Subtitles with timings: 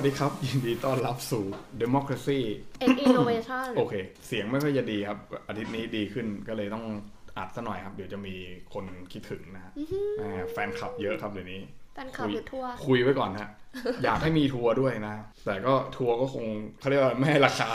[0.00, 1.44] วัสดีครับ ยินดีต้อนรับสู่
[1.82, 2.40] Democracy
[2.88, 3.94] X Innovation โอเค
[4.26, 6.84] เสียงไม่ค่อยจะดีครับ อาทิตย์นี้ดีขึ้นก็เลยต้อง
[7.38, 8.34] อัดซะหน่อยครับ เดี๋ยวจะมี
[8.74, 9.72] คนคิดถึงนะฮะ
[10.20, 11.60] อ่าแฟนคลับเยอะครับเดี๋ยวนี้
[11.94, 13.48] แฟนคลับหรือทัวร์คุยไว้ก่อนฮะ
[14.04, 15.14] อยากให้มีทัวร์ด้วยนะ
[15.46, 16.44] แต่ก็ทัวร์ก็คง
[16.80, 17.68] เขาเรียกว่าไม่ให้ราคา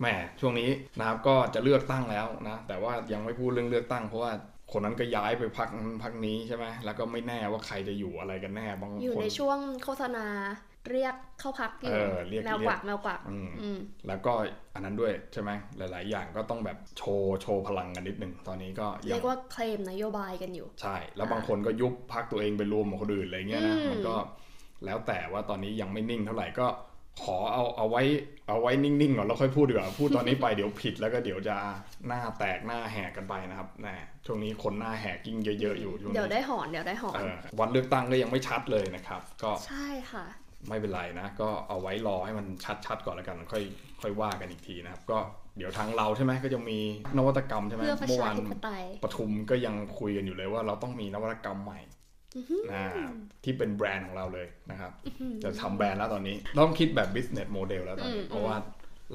[0.00, 0.06] แหม
[0.40, 4.32] ช่วงนี้นะครับก็จะเลือกตั้งแล้วนะ แต่ว่ายังไม่พูดเรื่องเลือกตั้งเพราะว่า
[4.72, 10.26] คนนั้นก็ย้ายไปพักนั้นพักนี้ใช่ไหมแล้วก็ไม่แน่ว่าใครจะอยู่อะไรกันแน่บางอยู่คนในช่วงโฆษณา
[10.90, 14.32] เรียกเข้าพักอยู่เออเรียกแมวกวักแมวกวักอืมอืมแล้วก็
[14.74, 24.16] อันนั้นด้วยใช่ไหมหลาย ๆ อย่างก็ต้องแบบโชว์โชว์พลังกันนิดหนึ่งตอนนี้ก็ยัเรีงยกว่าเคลมนโยบายกันอยู่ ใช่ แล้วบางคนก็ยุบพักตัวเองไปรวมกับคนอื่นอะไรเงี้ยนะอืมมันก็
[24.84, 26.66] แล้วแต่ว่าตอนนี้ยังไม่นิ่งเท่าไหร่ก็
[27.22, 28.02] ขอเอาเอาไว้
[28.48, 31.56] เอาไว้นิ่งๆก่อนแล้วค่อยพูดดีกว่าพูดตอนนี้ไปเดี๋ยวผิดแล้วก็เดี๋ยวจะ
[32.06, 40.26] หน้าแตกหน้าแหกกันไปนะครับแน่ช่วงนี้คนหน้าแหกยิ่งเยอะๆอยู่ช่วงเดี๋ยวนี้ได้หอนเดี๋ยวได้หอนเออวันเลือกตั้งก็ยังไม่ชัดเลยนะครับ ก็ใช่ค่ะ
[40.68, 42.46] ไม่เป็นไรนะ ก็เอาไว้รอให้มัน
[42.86, 43.62] ชัดๆก่อนแล้วกันค่อย
[44.00, 45.18] ค่อยว่ากันอีกทีนะครับ ก็
[45.58, 46.78] เดี๋ยวทางเราใช่ไหมก็จะมี
[47.18, 51.98] นวัตกรรมใช่ไหมเพื่อประเมื่อชาวานธิปไตยปทุมก็ยังคุยกันอยู่เลยว่าเราต้องมีนวัตกรรมใหม่นะ
[53.44, 54.92] ที่เป็นแบรนด์ของเราเลยนะครับ
[55.44, 58.56] จะทำแบรนด์แล้วตอนนี้ ต้องคิดแบบ business model แล้วตอนนี้อืมเพราะว่า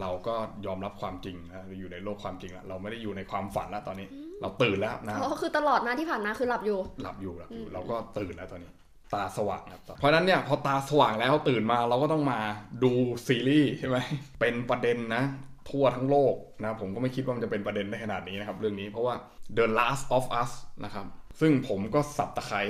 [0.02, 0.36] เราก็
[0.66, 4.08] ยอมรับความจริงนะเราอยู่ในโลกความจริงแล้วเราไม่ได้อยู่ในความฝันแล้วตอนนี้
[4.42, 8.72] เราตื่นแล้วนะเพราะคือตลอดมาที่ผ่านมาคือหลับอยู่ หลับอยู่หลับอยู่เราก็ตื่นแล้วตอนนี้
[9.14, 12.40] ตาสว่างครับเพราะฉะนั้นเนี่ยพอตาสว่างแล้วตื่นมาเราก็ต้องมา
[12.84, 12.92] ดู
[13.28, 13.98] ซีรีส์ใช่ไหม
[14.40, 15.24] เป็นประเด็นนะ
[15.70, 19.16] ทั่วทั้งโลกนะผมก็ไม่คิดว่ามันจะเป็นประเด็นได้ขนาดนี้นะครับ เรื่องนี้เพราะว่า
[19.58, 20.52] The Last of Us
[20.84, 21.06] นะครับ
[21.40, 22.62] ซึ่งผมก็สับตะไคร้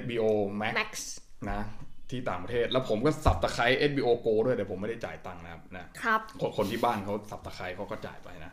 [0.00, 0.24] HBO
[0.60, 0.92] Max Max
[1.50, 1.62] นะ
[2.10, 8.52] ที่ต่างประเทศ แล้วผมก็สับตะไคร้ HBO Go ด้วยแต่ผมไม่ได้จ่ายตังค์นะครับนะครับคนคนที่บ้านเขาสับตะไคร้เขาก็จ่ายไปนะ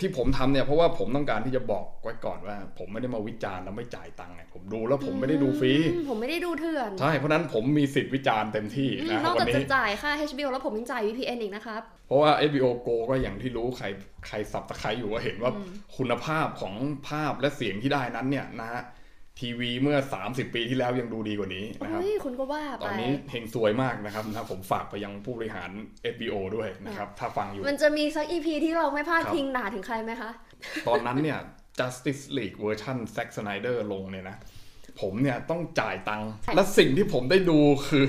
[0.00, 13.86] ที่ผมทำเนี่ยเพราะว่าผมต้องการที่จะบอกไว้ก่อนว่า ผมไม่ได้มาวิจารณ์แล้วไม่จ่ายตังค์ไงผมดูแล้วผมไม่ได้ดูฟรีอืมผมไม่ได้ดูเถื่อนใช่เพราะฉะนั้นผมมีสิทธิ์วิจารณ์เต็มที่อืมนะนอกวัจากนจะนี้จ่ายค่า HBO แล้วผมยังจ่าย VPN อีกนะครับเพราะว่า HBO Go ก็อย่างที่รู้ใคร
[14.26, 15.52] ใครสับตะไคร้อยู่ก็เห็นว่า
[15.96, 16.74] คุณภาพของ
[17.08, 18.82] ภาพและเสียงที่ได้นั้นเนี่ยนะฮะ
[19.40, 25.70] ทีวีเมื่อ 30 ปีที่แล้วยังดูดีกว่านี้นะครับเฮ้ยคุณก็ว่าตไปอนนี้เฮงซวยมากนะครับนะผมฝากไปยังผู้บริหาร
[26.14, 30.30] HBO ด้วยนะครับ ถ้าฟังอยู่ มันจะมีสัก EP ที่เราไม่พลาดครับพิงด่าถึงใครไหมคะ
[30.88, 31.38] ตอนนั้นเนี่ย
[31.78, 34.36] Justice League เวอร์ชัน Zack Snyder ลงเนี่ยนะ
[35.00, 37.58] ผมเนี่ยต้องจ่ายตังค์ใช่และสิ่งที่ผมได้ดู
[37.88, 38.06] คือ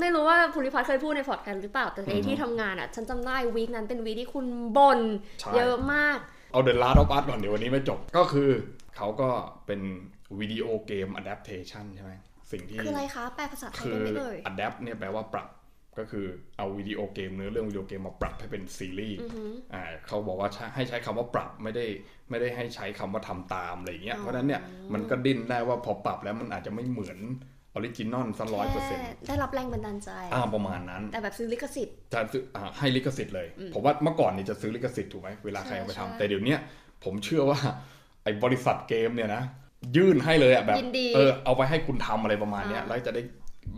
[0.00, 5.00] ไม่รู้ว่าภูริพัฒน์เคยพูดในพอดแคสต์หรือเปล่า แต่ในอือฮึที่ทำงานอะ ฉันจำได้วีคนั้นเป็นวีคที่คุณบ่น
[5.40, 6.18] ใช่เยอะมาก
[6.52, 8.50] เอา The Last of Us ก่อนเดี๋ยววันนี้ไม่จบ ก็คือ
[8.96, 9.28] เขาก็
[9.66, 9.80] เป็น
[10.40, 12.12] วิดีโอเกม adaptation ใช่ไหม
[12.52, 15.48] สิ่งที่คืออะไรคะแปลภาษาไทยคือได้ไหมเอ่ย adapt เนี่ยแปลว่าปรับ
[15.98, 16.26] ก็คือ
[16.56, 21.84] เอาวิดีโอเกมเนื้อเรื่องวิดีโอเกมมาปรับให้เป็นซีรีส์อือหืออ่าเขาบอกว่าใช้ให้ใช้คำว่าปรับไม่ได้
[22.30, 24.62] ไม่ได้ให้ใช้คำว่าทำตามอะไรอย่างเงี้ยอ๋อเพราะฉะนั้นเนี่ย
[24.94, 27.18] มันก็ดิ้นได้ว่าพอปรับแล้วมันอาจจะไม่เหมือน
[27.74, 36.58] original สักร้อยเปอร์เซ็นต์แค่ได้รับแรงบันดาลใจอ่าประมาณนั้น แต่แบบซื้อลิขสิทธิ์จะซื้ออ่าให้ลิขสิทธิ์เลย ผมว่าเมื่อก่อนนี่จะซื้อลิขสิทธิ์ถูกไหมเวลาใครเอาไปใช่ทำใช่แต่เดี๋ยวเนี้ย
[37.04, 37.58] ผมเชื่อว่า
[38.24, 39.42] ไอ้บริษัทเกมเนี่ยนะ
[39.96, 43.22] ยื่นให้เลยอะแบบยินดีเออเอาไปให้คุณทำอะไรประมาณเนี้ยอ่าแล้วจะได้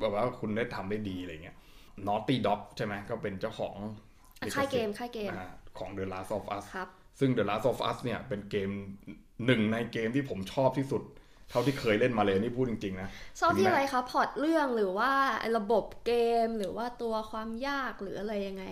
[0.00, 1.56] แบบว่าคุณได้ทำได้ดีอะไรเงี้ย
[2.06, 3.74] Naughty Dog ใช่ไหมก็เป็นเจ้าของ
[4.46, 6.88] ลิขค่ายเกสิทมธิ์ค่ายเกมอ่าของ The Last of Us ครับ
[7.20, 8.70] ซึ่ง The Last of Us เนี่ยเป็นเกม
[9.46, 11.02] หนึ่งในเกมที่ผมชอบที่สุด
[11.50, 13.08] เท่าที่เคยเล่นมาเลยนี่พูดจริงๆนะ
[13.40, 15.12] ชอบที่ถึงแม้อะไรคะพอร์ตเรื่องหรือว่า
[15.56, 16.12] ระบบเก
[16.44, 18.64] มหรือว่าตัวความยากหรืออะไรยังไง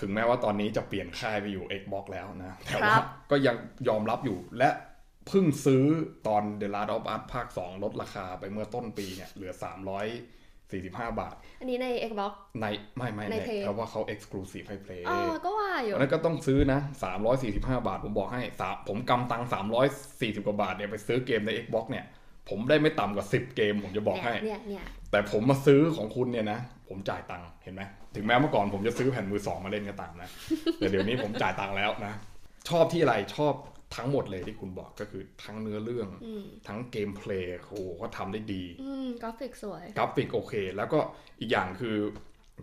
[0.00, 3.56] ถึงแม้ว่าตอนนี้จะเปลี่ยนค่ายไปอยู่ Xbox แล้วนะ แต่ครัว่าบก็ยัง
[3.88, 4.68] ยอมรับอยู่และ
[5.28, 5.84] เพิ่งซื้อ
[6.26, 12.66] ตอน The Last of Us ภาค 2 ลดราคาไปเมื่อต้นปีเนี่ยเหลือ 345 บาท อันนี้ใน Xbox ใน
[12.96, 16.80] ไม่ไม่ในใน Play เพราะว่าเขา Exclusive ให้ Play อ๋อก็ว่าอยู่อันนั้นก็ต้องซื้อนะ
[17.34, 19.48] 345 บาท ผมบอกให้สามผมกำตังค์
[19.92, 22.04] 340 กว่าบาทเนี่ยไปซื้อเกมใน Xbox เนี่ย
[22.48, 27.82] ผมได้ไม่ต่ำกว่า 10 เกม ผมจะบอกให้เนี่ยเนี่ยแต่ผมมาซื้อของคุณเนี่ยนะผมจ่ายตังค์เห็นไหม
[28.14, 30.28] ถึงแม้เมื่อก่อนผมจะซื้อแผ่นมือสองมาเล่นก็ตามนะ
[30.76, 32.14] แต่เดี๋ยวนี้ผมจ่ายตังค์แล้วนะ
[32.68, 33.54] ชอบที่อะไรชอบ
[33.96, 40.98] ทั้งหมดเลยที่คุณบอกก็คือทั้งเนื้อเรื่องอืมทั้ง gameplay โอ้โหเขาทำได้ดีอืมกราฟิกสวย กราฟิกโอเค แล้วก็
[41.40, 41.96] อีกอย่างคือ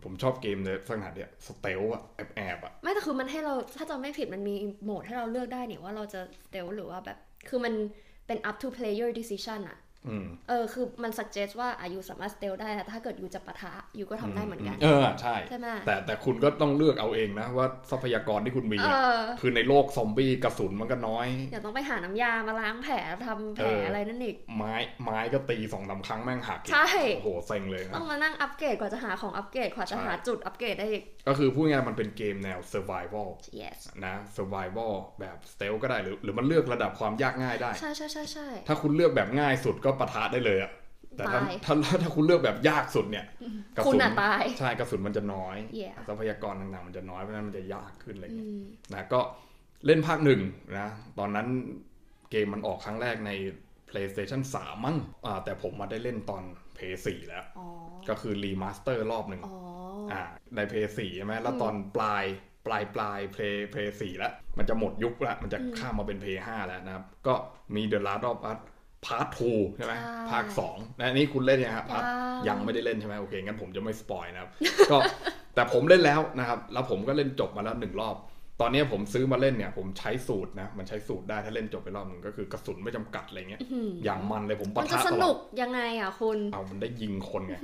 [0.04, 7.18] ผมชอบเกมในลักษณะเนี่ย stealth อะแอบแอบๆอะไม่แต่คือมันให้เราถ้าจำไม่ผิดมันมีโหมดให้เราเลือกได้เนี่ยว่าเราจะ stealth หรือว่าแบบ
[7.50, 7.74] คือมัน
[8.28, 9.85] เป็น up to player decision อะอืม
[10.50, 33.28] เออคือมัน suggest ว่า you สามารถ stealth ได้แต่ถ้าเกิด you จะปะทะ you ก็ทำได้เหมือนกัน เออใช่ใช่ไหมแต่แต่คุณก็ต้องเลือกเอาเองนะว่าทรัพยากรที่คุณมีเออะอคือในโลกซอมบี้กระสุนมันก็น้อยเดี๋ยวต้องไปหาน้ำยามาล้างแผลทำแผลเออออะไรนั่นอีกไม้ไม้ก็ตีสองสามครั้งแม่งหักอีกใช่โอ้โหเซ็งเลยนะต้องมานั่งอัปเกรดกว่าจะหาของอัปเกรดกว่าจะใช่หาจุดอัปเกรดได้อีกก็คือพูดง่ายๆมันเป็นเกมแนว survival
[33.60, 40.72] yes นะ survival แบบ stealth ก็ได้หรือหรือมันเลือกระดับความยากง่ายได้ใช่ใช่ใช่ใช่ถ้าคุณเลือกแบบง่ายสุดก็ปะทะได้เลยอะ
[41.18, 43.26] แต่ถ้าตายถ้าถ้าคุณเลือกแบบยากสุดเนี่ย
[43.76, 49.22] กระคุณสุนอะตายใช่กระสุนมันจะน้อย Yeah ทรัพยากรต่างๆ มันจะน้อยเพราะฉะนั้นมันจะยากขึ้นอะไรอืเงี้ยมนะก็
[49.86, 50.42] เล่นภาคหนึ่ง
[50.78, 50.90] นะ
[51.20, 51.48] ตอนนั้น
[52.32, 53.32] เกมมันออกครั้งแรกใน
[53.90, 56.44] PlayStation 3 มั้งอ่าแต่ผมมาได้เล่นตอน
[56.78, 57.66] PS4 แล้วอ๋อ
[58.10, 59.56] ก็คือ remaster รอบหนึ่งอ๋อ
[60.12, 60.22] อ่า
[60.56, 62.26] ใน PS4 ใช่ไหมแล้วตอนปลาย
[62.66, 67.34] ปลายปลาย Play PS4 แล้ว มันจะหมดยุคแล้วมันจะข้ามมาเป็น PS5 แล้วนะครับ ก็
[67.76, 68.60] มี The Last of Us
[69.06, 69.94] Part 2ใช่ไหม
[70.32, 72.04] ภาค2นะอันนี้คุณเล่นยังครับ Part
[72.48, 74.50] ยังไม่ได้เล่นใช่ไหมโอเคงั้นผมจะไม่สปอยนะครับ
[74.92, 74.98] ก็
[75.56, 78.18] แต่ผมเล่นแล้วนะครับ แล้วผมก็เล่นจบมาแล้วหนึ่งรอบ
[78.62, 83.62] ตอนนี้ผมซื้อมาเล่นเนี่ย ผมใช้สูตรนะ มันใช้สูตรได้ถ้าเล่นจบไปรอบหนึ่งก็คือกระสุนไม่จำกัดอะไรเงี้ย
[84.04, 87.56] อย่างมันเลยผมปะมันจะทะสตลนุอดกยังไงอะคุณเอามันได้ยิงคนไง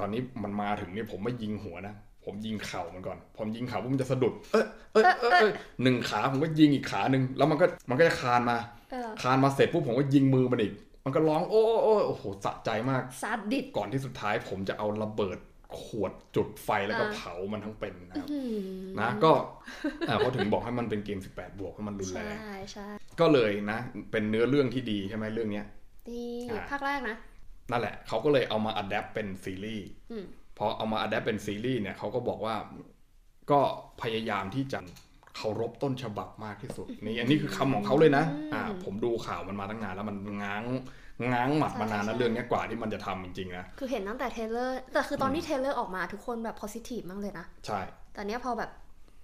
[0.00, 1.94] ตอนนี้มันมาถึงนี่ผมไม่ยิงหัวนะ
[2.24, 8.83] ผมยิงเข่ามันก่อน ผมยิงเข่าปุ๊บมันจะสะดุด เอยเอยเอยเอยหนึ่งขาผมก็ยิงอีกขาหนึ่งแล้วมันก็มันก็จะคานมาเออ
[9.22, 10.72] คานมาเสร็จปุ๊บผมก็ยิงมือมันอีก
[11.04, 15.38] มันก็ร้องโอ้โอ้โอ้โหสะใจมากซาดิสก่อนที่สุดท้ายผมจะเอาระเบิด
[15.80, 19.32] ขวดจุดไฟแล้วก็อ่าเผามันทั้งเป็นนะครับอืมนะก็
[20.08, 22.36] อ่าเขาถึงบอกให้มันเป็นเกม 18 บวกเพราะมันรุนแรง
[22.72, 22.88] ใช่ใช่
[23.20, 23.78] ก็เลยนะ
[24.10, 25.66] เป็นเนื้อเรื่องที่ดีใช่ไหมเรื่องเนี้ย
[26.08, 27.16] ดีอ่าภาคแรกนะ
[27.70, 30.24] นั่นแหละเขาก็เลยเอามา adapt เป็นซีรีส์อืม
[30.58, 32.54] พอเอามา adapt เป็นซีรีส์เนี่ยเขาก็บอกว่า
[33.50, 33.60] ก็
[34.02, 34.78] พยายามที่จะ
[35.36, 40.62] เคารพต้นฉบับมากที่สุดนี่อันนี้คือคำของเขาเลยนะอ่าผมดูข่าวมันมาตั้งนานแล้วมันง้าง
[41.32, 47.80] ง้างหมัดมานานนะเรื่องเนี้ยกว่าที่มันจะทำจริงๆนะคือเห็นตั้งแต่ trailer แต่คือตอนที่ trailer ออกมาทุกคนแบบ positive มากเลยนะใช่
[48.14, 48.70] แต่เนี้ยพอแบบ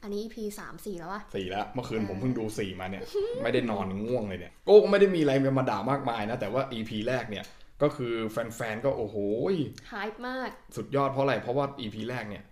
[0.02, 3.02] อันนี้ EP สามสี่แล้ววะสี่แล้ว เมื่อคืนผมเพิ่งดูสี่มาเนี่ย
[3.42, 7.44] ไม่ได้นอนง่วงเลยเนี่ยโก็ไม่ได้มีอะไรมาด่ามากมายนะ แต่ว่า EP แรกเนี่ย
[7.82, 9.16] ก็คือแฟนๆ ก็โอ้โห
[9.92, 12.44] ฮายมาก สุดยอดเพราะอะไร เพราะว่า EP แรกเนี่ย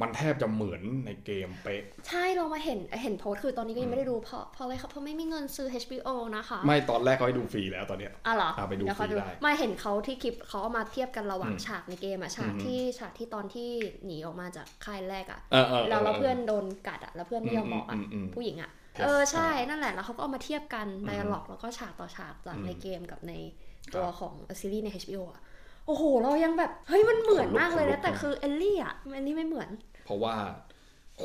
[0.00, 13.68] มันแทบจะเหมือนในเกมเป๊ะ ใช่เรามาเห็นเห็นโพสต์คือตอนนี้ก็ยังไม่ได้ดูเพราะเพราะอะไรครับเพราะไม่มีเงินซื้อ HBO นะคะ ไม่ตอนแรกเขาให้ดูฟรีแล้วตอนเนี้ยอะเหรออะไปดูเยวเขาฟรีได้ไม่เห็นเขาที่คลิปเขาเอามาเทียบกันระหว่างอืมฉากในเกมอะฉากอืมที่ฉากที่ตอนที่
[14.04, 23.32] หนีออกมาจากค่ายแรกอะเออเออแล้วเราเพื่อนโดนกัดอะแล้วเพื่อนไม่ยอมบอกอะอืมอืมอืมผู้หญิงอะ Yes เออใช่นั่นแหละแล้วเขาก็เอามาเทียบกันไดอะล็อกแล้วก็ฉากต่อฉากจากอืมในเกมกับใน
[23.94, 25.40] ตัวครับของซีรีส์ใน HBO อะ
[25.86, 29.68] โอ้โห เรายังแบบ เฮ้ยมันเหมือนมากเลยขนลุกนะแต่คือเอลลี่อะเอลลี่ไม่เหมือน
[30.04, 30.34] เพราะว่า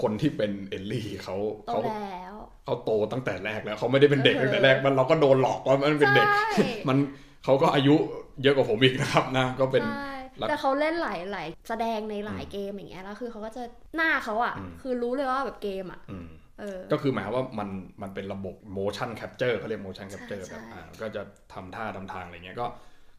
[0.01, 1.35] คนที่เป็นเอลลี่เขา
[1.67, 2.33] โตเขาแล้ว
[2.65, 6.49] เขาโตตั้งแต่แรกแล้วเขาไม่ได้เป็นเด็กเออตั้งแต่แรกมันเราก็โดนหลอกว่ามันเป็นเด็กใช่
[6.89, 6.97] มัน
[7.43, 7.95] เขาก็อายุ
[8.43, 10.11] เยอะกว่าผมอีกนะครับนะก็เป็นใช่
[10.41, 13.63] รักแต่เขาเล่นหลายหลายแสดงในหลายเกมอย่างเงี้ยแล้วคือเขาก็จะ
[13.95, 16.29] หน้าเขาอะอืมคือรู้เลยว่าแบบเกมอะอืม
[16.59, 17.69] เออก็คือหมายความว่ามัน
[18.01, 21.21] มันเป็นระบบ motion capture เขาเรียก motion capture ใช่แบบใช่อ่าก็จะ
[21.53, 22.65] ทำท่าทำทางอะไรเงี้ยก็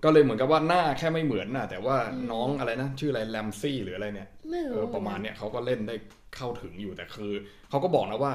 [0.05, 1.97] ก็เลยเหมือนกับว่าหน้าแค่ไม่เหมือนน่ะ แต่ว่า
[2.33, 5.95] น้องอะไรนะ ชื่ออะไรแรมซีย์หรืออะไรเนี่ยไม่รู้เออประมาณเนี้ยเขาก็เล่นได้
[6.37, 7.33] เข้าถึงอยู่แต่คือ
[7.71, 8.33] เขาก็บอกนะว่า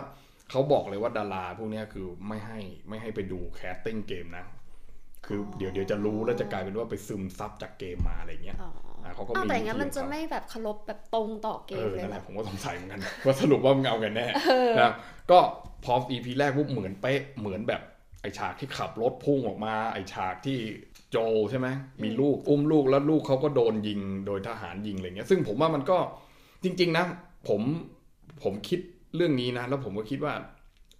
[0.51, 2.59] เขาบอกเลยว่าดาราพวกเนี้ยคือไม่ให้
[2.89, 4.45] ไม่ให้ไปดู casting เกมนะ
[5.25, 8.71] คือเดี๋ยวเดี๋ยวจะรู้แล้วจะกลายเป็นว่าไปซึมซับจากเกมมาอะไรเงี้ยอ๋อ
[9.03, 14.25] อ่าเขาก็อ้าวมีแต่อย่างนั้นวิธีมันจะของเขาไม่แบบเคารพแบบตรงต่อเกมอเลยเออนั่นเหแหรอละผมก็สงสัยเหมือนกันว่าสรุปว่ามึงเอากันแน่
[14.79, 14.91] นะ
[15.31, 15.39] ก็
[15.85, 17.96] พอ EP แรกปุ๊บเหมือนเป๊ะเหมือนแบบไอ
[18.37, 20.57] ฉากที่ขับรถพุ่งออกมา ไอฉากที่
[21.11, 21.17] โจ
[21.49, 21.67] ใช่ไหม
[22.03, 25.97] มีลูกอุ้มลูกแล้วลูกเขาก็โดนยิงโดยทหารยิงอะไรเงี้ย ซึ่งผมว่ามันก็
[26.63, 27.05] จริง ๆ นะ
[27.47, 27.61] ผม
[28.43, 28.79] ผมคิด
[29.15, 30.33] เรื่องนี้นะ แล้วผมก็คิดว่า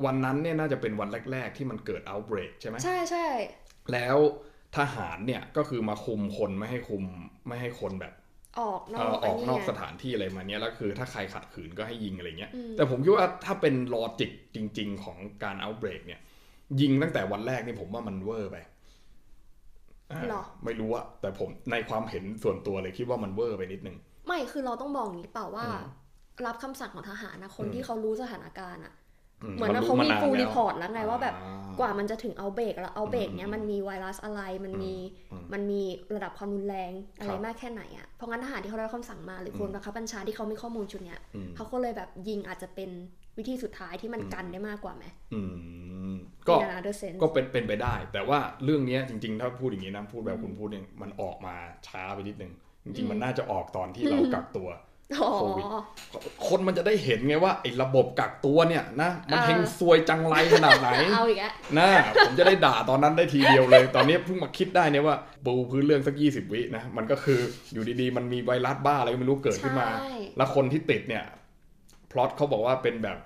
[0.06, 3.28] วันนั้นเนี่ยน่าจะเป็นวันแรก ๆ ที่มันเกิด outbreak ใช่ไหมใช่ใช่
[3.94, 4.18] แล้ว
[4.78, 7.04] ทหารเนี่ยก็คือมาคุมคนไม่ให้คุม
[7.48, 8.14] ไม่ให้คนแบบ
[8.60, 16.22] ออกนอเอ่อกออกนอกไงสถานที่อะไรมาเนี้ยแล้วคือถ้าใครขัดขืนก็ให้ยิงอะไรเงี้ยอืมแต่ผมคิดว่าถ้าเป็น logic จริง ๆ ของการ outbreak เนี่ย
[16.82, 18.58] ยิงตั้งแต่วันแรกนี่ผมว่ามันเวอร์ไป
[20.12, 23.98] อ่าหรอไม่รู้อะแต่ผมในความเห็นส่วนตัวเลยคิดว่ามันเวอร์ไปนิดนึง
[24.28, 25.82] ไม่คือเราต้องบอกอย่างนี้เปล่าว่าอืม
[26.46, 28.94] รับคำสั่งของทหารนะคนอืมที่เขารู้สถานการณ์อะ
[29.44, 34.94] อืเหมือนว่ารู้เขามี full report แล้รีวแล้วไงว่าแบบอ่กว่ามันจะถึง outbreak แล้ว outbreak เนี้ยอืมมันมีไวรัสอะไรมันมี
[35.32, 35.82] อืมมันมี
[36.16, 42.90] ระดับความรุนแรงอะไรครับมากแค่ไหนอะเพราะงั้นทหารที่เขาได้รับคำสั่งมาหรือคนอืมบังคับบัญชาที่เขามีข้อมูลชุดเนี้ยอืมเขาก็เลยแบบยิงอาจจะเป็น
[43.38, 45.42] วิธีสุดท้ายที่มันกันได้มากกว่าไหมอื
[46.14, 46.16] ม
[46.48, 51.56] ก็ใน another sense ก็เป็นเป็นไปได้ แต่ว่าเรื่องเนี้ยจริงๆ ถ้าพูดอย่างนี้นะพูดแบบคุณพูดเนี่ยมันออกมา
[51.88, 52.52] ช้าไปนิดนึง
[52.84, 54.70] จริง ๆ มันน่าจะออกตอนที่เรากักตัว
[55.16, 55.66] อ๋อโควิด
[56.48, 61.90] คนมันจะได้เห็นไงว่าไอ้ระบบกักตัวเนี่ยนะมันอ่าเฮงซวยจังไรขนาดไหนเอาอีกแล้วนะ
[62.26, 65.16] ผมจะได้ด่าตอนนั้นได้ทีเดียวเลย ตอนนี้เพิ่งมาคิดได้เนี่ยว่า
[65.46, 67.40] ปูพื้นเรื่องสัก 20 วินะมันก็คือ
[67.74, 71.47] อยู่ดีๆ มันมีไวรัสบ้าอะไรก็ไม่รู้เกิดขึ้นมาใช่แล้วคนที่ติดเนี่ยพ
[72.18, 73.18] ล็อตเขาบอกว่าเป็นแบบ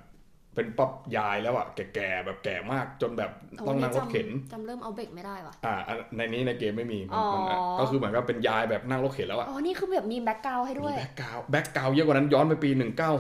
[0.55, 3.31] เป็นปั๊บยายแล้วอะแก่ๆแบบแก่มากจนแบบ
[3.67, 12.69] ต้องนั่งรถเข็นจำเริ่ม outbreak ไม่ได้ว่ะอ่าอันในนี้ในเกมไม่มีมันมันอ๋อก็คือเหมือนกับเป็นยายแบบนั่งรถเข็นแล้วอะอ๋อนี่คือแบบมี background ให้ด้มี background background เยอะกว่านั้นย้อนไปปี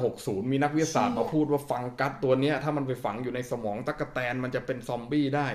[0.01, 5.47] 1960 มีนักวิทยาศาสตร์เชี่ยมาพูดว่า fungus ตัวเนี้ยถ้ามันไปฝังอยู่ในสมองตั๊กแตนมันจะเป็นซอมบี้ได้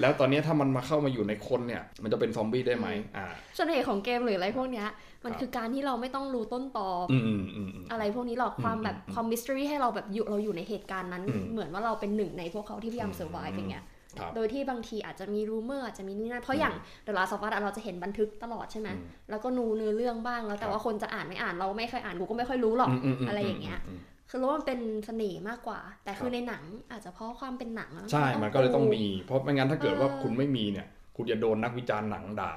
[0.00, 3.26] แล้วตอนนี้ถ้ามันมาเข้ามาอยู่ในคนเนี่ย มันจะเป็นซอมบี้ได้ไหมอ่า
[3.56, 4.86] ส่วนเหตุของเกมหรืออะไรพวกเนี้ย
[5.24, 13.84] มันครับคือการที่เราไม่ต้องรู้ต้นตออืมอืมอืมอืมอะไรพวกนี้หรอกความแบบอืมความมิส t รีให้เราแบบอยู่เราอยู่ในเหตุการณ์นั้นอืมเหมือนว่าเราเป็นหนึ่งในพวกเขาที่พยายามอืมเซอร์ไ e อย่างเงี้ย
[14.18, 16.74] ครับโดยที่บางทีอาจจะมี rumor อาจจะมีนี่นั่นเพราะอย่าง
[17.04, 24.00] The Last of Us เราจะเห็นบันทึกตลอดใช่ไหมอืมแล้วก็ดูเนื้อเรื่องบ้างแล้วแต่ว่าคนจะอ่านไม่อ่านเราไม่เคยอ่านกูก็ไม่ค่อยรู้หรอกมมมอะไรอย่างเงี้ยม
[24.30, 30.86] คือรู้ว่ามันเป็นเสน่ห์มากกว่า แต่คืครัอบในหนังอาจจะเพราะความเป็นหนังอะใช่มันก็เลยต้องมี เพราะไม่งั้นถ้าเกิดว่าเออคุณไม่มีเนี่ย
[31.16, 32.52] คุณจะโดนนักวิจารณ์หนังด่า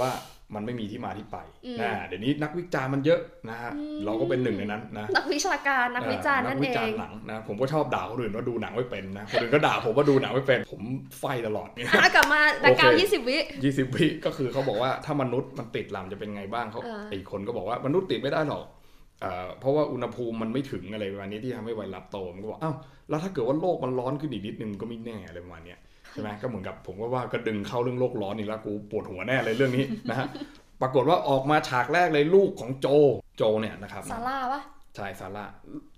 [0.00, 0.10] ว่า
[0.54, 1.36] มันไม่มีที่มาที่ไป
[1.66, 10.82] อืมนะเดี๋ยวนี้นักวิจารณ์มันเยอะนะฮะอืมเราก็เป็นหนึ่งในนั้นนะนักวิชาการนักวิจารณ์เออนั่นนัเอวิจารงณ์หนังนะผมก็ชอบด่าคนอื่นว่าดูหนังไม่เป็นนะคนอื่นก็ด่าผมว่าดูหนังไม่เป็น ผม
[11.18, 18.64] ไฟตลอดเนี่ยอะกลับมาแบ็คกราวโอเคยี่สิบวิยี่สิบวิก็คือเขาบอกว่าถ้ามนุษย์มันติดลำจะเป็นไงบ้างเขาเออไอ้คนก็บอกว่ามนุษย์ติดไม่ได้หรอก
[19.22, 22.74] เอ่อเพราะว่าอุณหภูมิมันไม่ถึงอะไรประมาณนี้ที่ทำให้ไวรัสโตมันก็บอกอ้าว
[23.08, 25.78] แล้วถ้าเกิดว่าโลกมันร้อนขึ้นอีกนิดนึงก็ไม่แน่อะไรประมาณเนี้ย
[26.12, 30.26] ใช่ไหมก็เหมือนกับผมก็ว่าก็ดึงเข้าเรื่องโลกร้อนอีกแล้วกูปวดหัวแน่เลยเรื่องนี้นะฮะ
[30.80, 32.86] ปรากฏว่าออกมาฉากแรกเลยลูกของโจ
[33.36, 34.60] โจเนี่ยนะครับซาร่าปะ
[34.96, 35.44] ใช่ซาร่า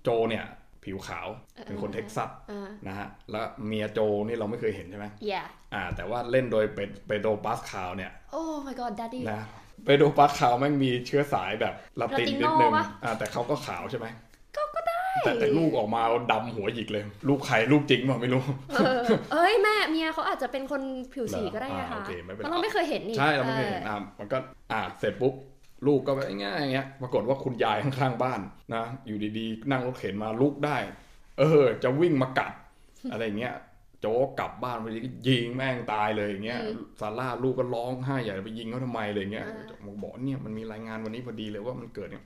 [0.02, 0.44] โจเนี่ย
[0.84, 1.28] ผิวขาว
[1.64, 9.40] เป็นคนเออเท็กซัสอ่านะฮะแล้วเมียโจนี่เราไม่เคยเห็นใช่ไหม yeah อ่าแต่ว่าเล่นโดยเปเปโดรปาสคาลเนี่ย oh my god daddy นะ
[9.84, 14.27] เปโดรปาสคาลแม่งมีเชื้อสายแบบละติน Latino นิดนึงปะอ่าแต่เขาก็ขาวใช่ไหมก็ก็ได้
[15.24, 18.42] แต่แต่ลูกออกมาดำหัวหยิกเลย ลูกใครลูกจริงเปล่าไม่รู้
[18.74, 18.98] เออ
[19.32, 20.82] เอ้ยแม่เมียเขาอาจจะเป็นคน
[21.12, 24.38] ผิวสีก็ได้เหรอนะคะอ่าโอเคไม่เป็นไรเพราะเราไม่เคยเห็นนี่ใช่เราไม่เคยเห็นอออ่ามันก็
[24.72, 25.34] อ่าเสร็จปุ๊บ
[25.86, 28.40] ลูกก็แบบง่ายๆอย่างเงี้ย ปรากฏว่าคุณยายข้างๆบ้าน
[28.74, 30.76] นะ อยู่ดีๆ นั่งรถเข็นมาลุกได้
[31.38, 32.52] เออ จะวิ่งมากัด
[33.12, 33.54] อะไรอย่างเงี้ย
[34.00, 36.60] โจ๊กกลับบ้านไปก็ยิงแม่งตายเลยอย่างเงี้ย
[37.00, 39.46] ซาร่าลูกก็ร้องไห้อย่าไปยิงเขาทำไมเลยอย่างเงี้ย
[39.86, 42.24] บอกบอกเนี่ยมันมีรายงานวันนี้พอดีเลยว่ามันเกิดเนี่ย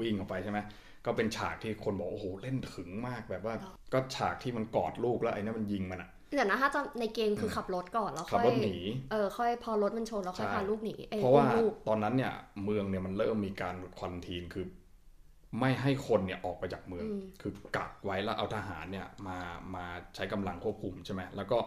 [0.00, 0.58] วิ่งออกไปใช่ไหม
[1.06, 3.54] ก็เป็นฉากที่คนบอกโอ้โหเล่นถึงมากแบบว่า
[3.92, 8.76] ก็ฉากที่มันกอดลูกแล้วไอ้นั่นมันยิงมันอะเดี๋ยวนะถ้าจะในเกมคือขับรถก่อนแล้วขับค่อยรถหนี
[9.10, 12.32] เออค่อยพอรถมันชนแล้วค่อยใช่พาลูกหนีอ้ยเพราะว่าอุ้มลูกตอนนั้นเนี่ย
[12.64, 14.64] เมืองเนี่ยมันเริ่มมีการควันทีนคือ
[15.60, 19.38] ไม่ให้คนเนี่ยออกไปจากเมืองอืมคือกักไว้แล้วเอาทหารเนี่ยมา
[19.74, 19.84] มา
[20.14, 21.58] ใช้กำลังควบคุมใช่ไหมแล้วก็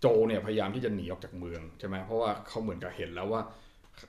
[0.00, 3.42] โจเนี่ยพยายามที่จะหนีออกจากเมืองใช่ไหมเพราะว่าเขาเหมือนกับเห็นแล้วว่า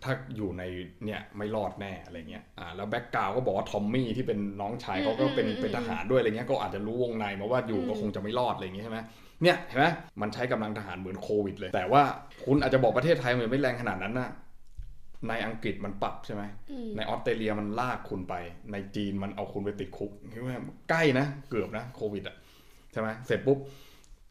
[0.04, 0.64] ถ้าอยู่ใน
[1.06, 9.00] เนี่ยไม่รอดแน่อะไรเงี้ยอ่าแล้วแบ็กกราวก็บอกว่าทอมมี่ที่เป็นน้องชายเขาก็เป็นเป็นทหารด้วยอะไรเงี้ยก็อาจจะรู้วงในมาว่าอยู่ก็คงจะไม่รอดอะไรเงี้ยใช่ไหม
[9.44, 9.88] เนี่ยเห็นไหม
[10.22, 12.04] มันใช้กำลังทหารเหมือนโควิดเลย แต่ว่า
[12.46, 14.30] คุณอาจจะบอกประเทศไทยมันไม่แรงขนาดนั้นนะ
[15.30, 18.36] ในอังกฤษมันปรับใช่ไหมอืมในออสเตรเลียมันลากคุณไป
[18.72, 20.56] ในจีนมันเอาคุณไปติดคุกคิดว่า
[20.90, 22.36] ใกล้นะเกือบนะโควิดอะ
[22.92, 23.60] ใช่ไหมเสร็จปุ๊บ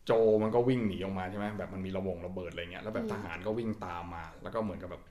[0.06, 5.02] โจมันก็วิ่งหนีออกมาใช่ไหมแบบมันมีระวงระเบิดอะไรเงี้ยแล้วแบบอืมทหารก็วิ่งตามมา แล้วก็เหมือนกับแบบ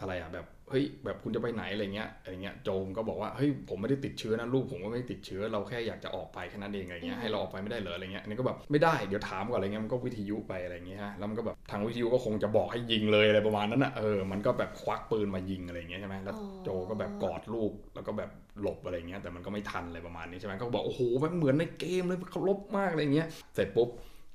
[0.00, 23.88] อะไรอะแบบเฮ้ยแบบคุณจะไปไหนอะไรเงี้ยอะไรเงี้ยโจมก็บอกว่าเฮ้ยผมไม่ได้ติดเชื้อนะลูกผมก็ไม่ได้ติดเชื้อเราแค่อยากจะออกไปแค่นั้นเองอะไรเงี้ยให้เราออกไปไม่ได้เหรออะไรเงี้ยอันนี้ก็แบบไม่ได้เดี๋ยวถามก่อนอะไรเงี้ยมันก็วิทยุไปอะไรเงี้ยฮะแล้วมันก็แบบทางวิทยุก็คงจะบอกให้ยิงเลยอะไรประมาณนั้นอะเออมันก็แบบควักปืนมายิงอะไรเงี้ยใช่ไหมแล้วโจก็แบบกอดลูกแล้วก็แบบหลบอะไรเงี้ยแต่มันก็ไม่ทันอะไรประมาณนี้ใช่ไหมก็บอกโอ้โหมันเหมือนในเกมเลยเคารพมากอะไรเงี้ยเสร็จปุ๊บ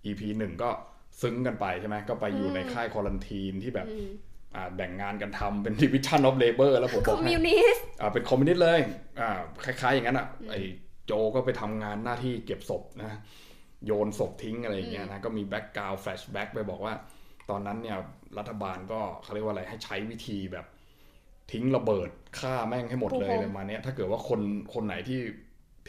[0.05, 0.69] EP หนึ่งก็
[1.21, 4.28] ซึ้งกันไปใช่ไหมก็ไปอยู่ในค่าย quarantine ที่แบบอืมอ่า
[4.75, 8.79] แบ่งงานกันทำเป็น division of labor แล้วผมบอกให้มิวนิสต์อ่าเป็นคอมมิวนิสต์เลย
[9.19, 9.29] อ่า
[9.63, 10.55] คล้ายๆอย่างนั้นอะไอ้
[11.05, 13.19] โจก็ไปทำงานหน้าที่เก็บศพนะ
[13.85, 16.93] โยนศพทิ้งอะไรอย่างเงี้ยนะก็มี background flashback ไปบอกว่า
[17.49, 17.97] ตอนนั้นเนี่ย
[18.37, 20.65] รัฐบาลก็เขาเรียกว่าอะไรให้ใช้วิธีแบบ
[21.51, 24.41] ทิ้งระเบิดฆ่าแม่งให้หมดเลยอะไรประมาณเนี้ยถ้าเกิดว่าคน
[24.73, 25.19] คนไหนที่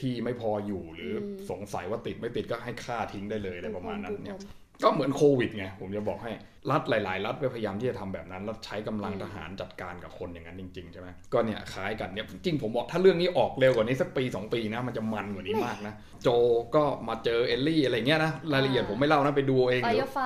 [0.00, 1.16] ที่ไม่พออยู่หรืออ
[1.50, 4.38] สงสัยว่าติดไม่ติดก็ให้ฆ่าทิ้งได้เลยอะไรประมาณนั้นเนี่ย
[4.84, 6.32] ก็เหมือนโควิดไงผมจะบอกให้
[6.70, 16.28] รัฐหลาย ๆ รัฐก็พยายามที่จะทำแบบนั้นแล้วใช้กำลังทหารจัดการกับคนอย่างนั้นจริง ๆ ใช่ไหมก็เนี่ยคล้ายกันเนี่ยจริงผมบอกถ้าเรื่องนี้ออกเร็วกว่านี้สักปี 2 ปีนะมันจะมันกว่านี้มากนะ โจ
[16.74, 20.20] ก็มาเจอเอลลี่อะไรเงี้ยนะรายละเอียดผมไม่เล่านะไปดูเอาเอง Firefly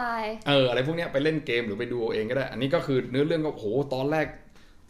[0.49, 4.26] เอออะไรพวกเนี้ยไปเล่นเกมหรือไปดูเอาเองก็ได้ อันนี้ก็คือเนื้อเรื่องก็โอ้โหตอนแรก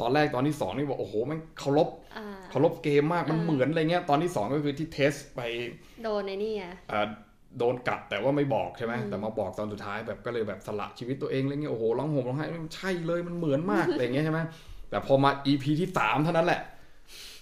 [0.00, 5.40] ตอนแรกตอนที่สองนี่บอกโอ้โหมันเคารพอ่าเคารพเกมมากมันอ่าเหมือนอะไรเงี้ยตอนที่สองก็คือที่เทสไป
[6.02, 7.08] โดนในนี่ไงอ่า
[7.58, 14.40] โดนกัดแต่ว่าไม่บอกใช่ไหมอืมแต่มาบอกตอนสุดท้ายแบบก็เลยแบบสละชีวิตตัวเองอะไรเงี้ยโอ้โหร้องห่มร้องไห้มันใช่เลยมันเหมือนมากอะไรเงี้ยใช่ไหม
[14.90, 16.60] แต่พอมา EP ที่สามเท่านั้นแหละ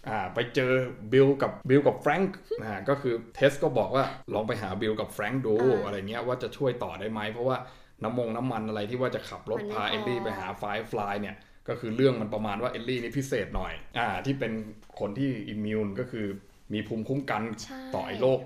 [0.09, 0.73] อ่าไปเจอ
[1.13, 4.05] บิลกับบิลกับแฟรงค์อ่าก็คือเทสก็บอกว่า
[4.35, 7.57] ลองไปหาบิลกับแฟรงค์ดูอ่าอะไรเงี้ยว่าจะช่วยต่อได้ไหมเพราะว่า
[8.03, 11.37] น้ำมงน้ำมันอะไรที่ว่าจะขับรถมันไม่พาพอเอลลี่ไปหา Firefly เนี่ย
[11.69, 14.53] ก็คือเรื่องมันประมาณว่าเอลลี่นี่พิเศษหน่อยอ่าที่เป็น
[15.01, 16.27] คนที่ immune ก็คือ
[16.73, 18.41] มีภูมิคุ้มกันใช่ต่อไอ้โรค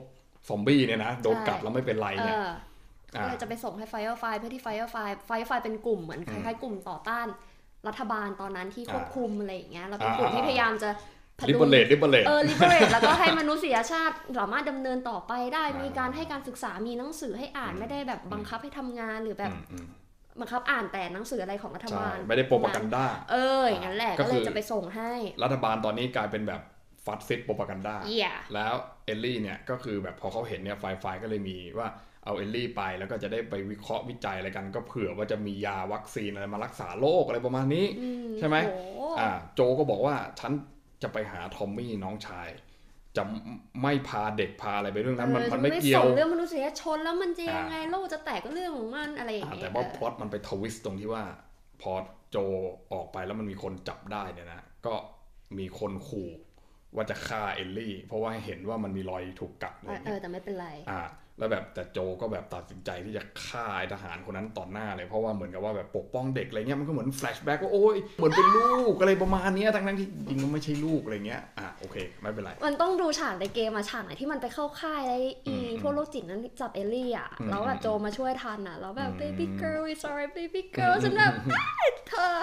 [0.49, 2.49] ซอมบี้เนี่ยนะใช่โดนกัดแล้วไม่เป็นไรเออเนี่ย
[3.13, 7.27] ก็อ่าเลยจะไปส่งให้ไฟไฟเพื่อที่ไฟไฟไฟไฟเป็นกลุ่มเหมือนคล้ายๆกลุ่มต่อต้าน
[7.89, 10.91] รัฐบาลตอนนั้นที่ควบคุมอะไรอย่างเงี้ยแล้วเป็นกลุ่มอ่าที่พยายามจะ
[11.39, 19.87] พูด liberate liberate เออ liberate แล้วก็ให้มนุษยชาติสามารถดำเนินต่อไปได้อ่ามีมีการให้การศึกษามีหนังสือให้อ่านอืมไม่ได้แบบบังคับให้ทำงานหรือแบบอืม
[20.41, 25.11] บังคับอ่านแต่หนังสืออะไรของรัฐบาลใช่ ไม่ได้ propaganda เอออย่างนั้นแหละก็ก็คืเลยจะไปส่งให้
[25.43, 26.61] รัฐบาลตอนนี้กลายเป็นแบบ
[27.07, 28.75] fascist propaganda เหี้ยแล้ว
[29.07, 31.89] เอลลี่เนี่ยก็คือแบบพอเขาเห็นเนี่ยไฟไฟก็เลยมีว่า
[32.25, 38.09] เอาเอลลี่ไปแล้วก็จะได้ไปวิเคราะห์วิจัยอะไรกัน ก็เผื่อว่าจะมียาวัคซีนอะไรมารักษาโรคอะไรประมาณนี้อื
[38.39, 38.57] ใช่ไหม
[38.97, 40.53] โอ่าโจก็บอกว่าฉัน
[41.03, 42.49] จะไปหาทอมมี่น้องชาย
[43.17, 43.23] จะ
[43.83, 51.25] ไม่พาเด็กพาอะไรไปเรื่องนั้นมันออมันไม่จะเกี่ยวส่งเรื่องมนุษยชนแล้วมันจะยังไงอ่าโลกจะแตกก็เรื่องของมันอะไรอย่างอ่าเงี้ยแต่ว่าเออพล็อตมันไป twist ตรงที่ว่า
[51.83, 51.93] พอ
[52.31, 52.37] โจ
[52.93, 54.95] ออกไปแล้วมันมีคนจับได้เนี่ยนะก็
[55.59, 56.29] มีคนขู่
[56.97, 61.03] ว่าจะฆ่าเอลลี่ เพราะว่าเห็นว่ามันมีรอยถูกกัดอะไรเออเอเงี้อยแต่ไม่เป็นไรอ่า
[61.39, 82.37] แล้วแบบแต่โจก็แบบตัดสินใจที่จะฆ่าไอ้ทหารคนนั้นต่อหน้าเลยเพราะว่าเหมือนกับว่าแบบปกป้องเด็กอะไรเงี้ยมันก็เหมือน flashback ว่าโอ้ยเหมือนเป็นลูกอะไรประมาณเนี้ยทั้งนั้นที่จริงก็ไม่ใช่ลูกอะไรเงี้ยอะโอเค ไม่เป็นไร มันต้องดูฉากในเกมอะฉากไหนที่มันไปเข้าค่ายแล้วอีอืมพวกโรคจิตนั้นจับเอลลี่อะอืมแล้วแบบโจมาช่วยทันอะแล้วแบบอืม baby girl we sorry baby girl ฉันแบบอ้ายเธอ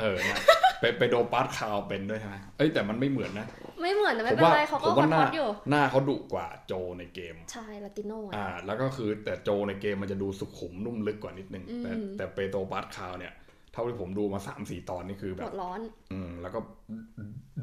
[0.00, 0.38] เออนะ
[0.80, 3.46] ไปไปโดนปาร์ตคาวเป็นด้วยใช่ไหมเอ้ยแต่มันไม่เหมือนนะ
[3.82, 13.32] ไม่เหมือนแต่ผไม่มเป็นว่าไรเขาผก็มฮอว่าตหฮน้าอตอยู่ หน้าเขาดุกว่าโจในเกม ใช่ ลาติโนอ่า แล้วก็คือแต่โจในเกมมันจะดูสุขุมนุ่มลึกกว่านิดนึงอืมแต่แต่เปโตรปาร์ตคาวเนี่ย
[13.72, 15.80] เท่าที่ผมดูมาสามสี่ตอนนี่คือแบหับวร้อน
[16.12, 16.58] อืม แล้วก็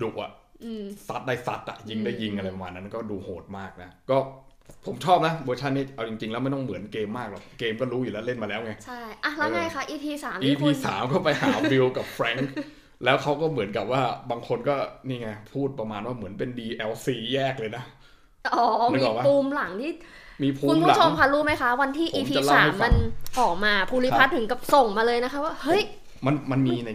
[0.01, 0.31] ดุอะ
[0.63, 4.17] อืมซัดได้ซัดอะยิงได้ยิงอืมอะไรประมาณนั้นก็ดูโหดมากนะ ก็
[4.85, 12.49] ผมชอบนะเวอร์ชันนี้เอาจริง ๆ แล้วไม่ต้องเหมือนเกมมากหรอกเกมก็รู้อยู่แล้วเล่นมาแล้วไง ใช่อะแล้วไงคะ EP สามนี่ EP คุณสามก็ไปหาบิลกับแฟรงค์
[13.03, 14.01] แล้วเขาก็เหมือนกับว่า
[14.31, 14.75] บางคนก็
[15.07, 17.83] นี่ไง พูดประมาณว่าเหมือนเป็น DLC แยกเลยนะ
[18.53, 19.91] อ๋อนึมีกออกปะปูมหลังที่
[20.43, 22.93] มีภูคุณมิหลัผู้งชมคะรู้ไหมคะ วันที่ผม EP จะเล่าสาให้มฟังมัน
[23.39, 25.81] ออกมาภูริพัฒน์ถึงกับส่งมาเลยนะคะว่า เฮ้ย
[26.25, 26.89] มันมันมีใน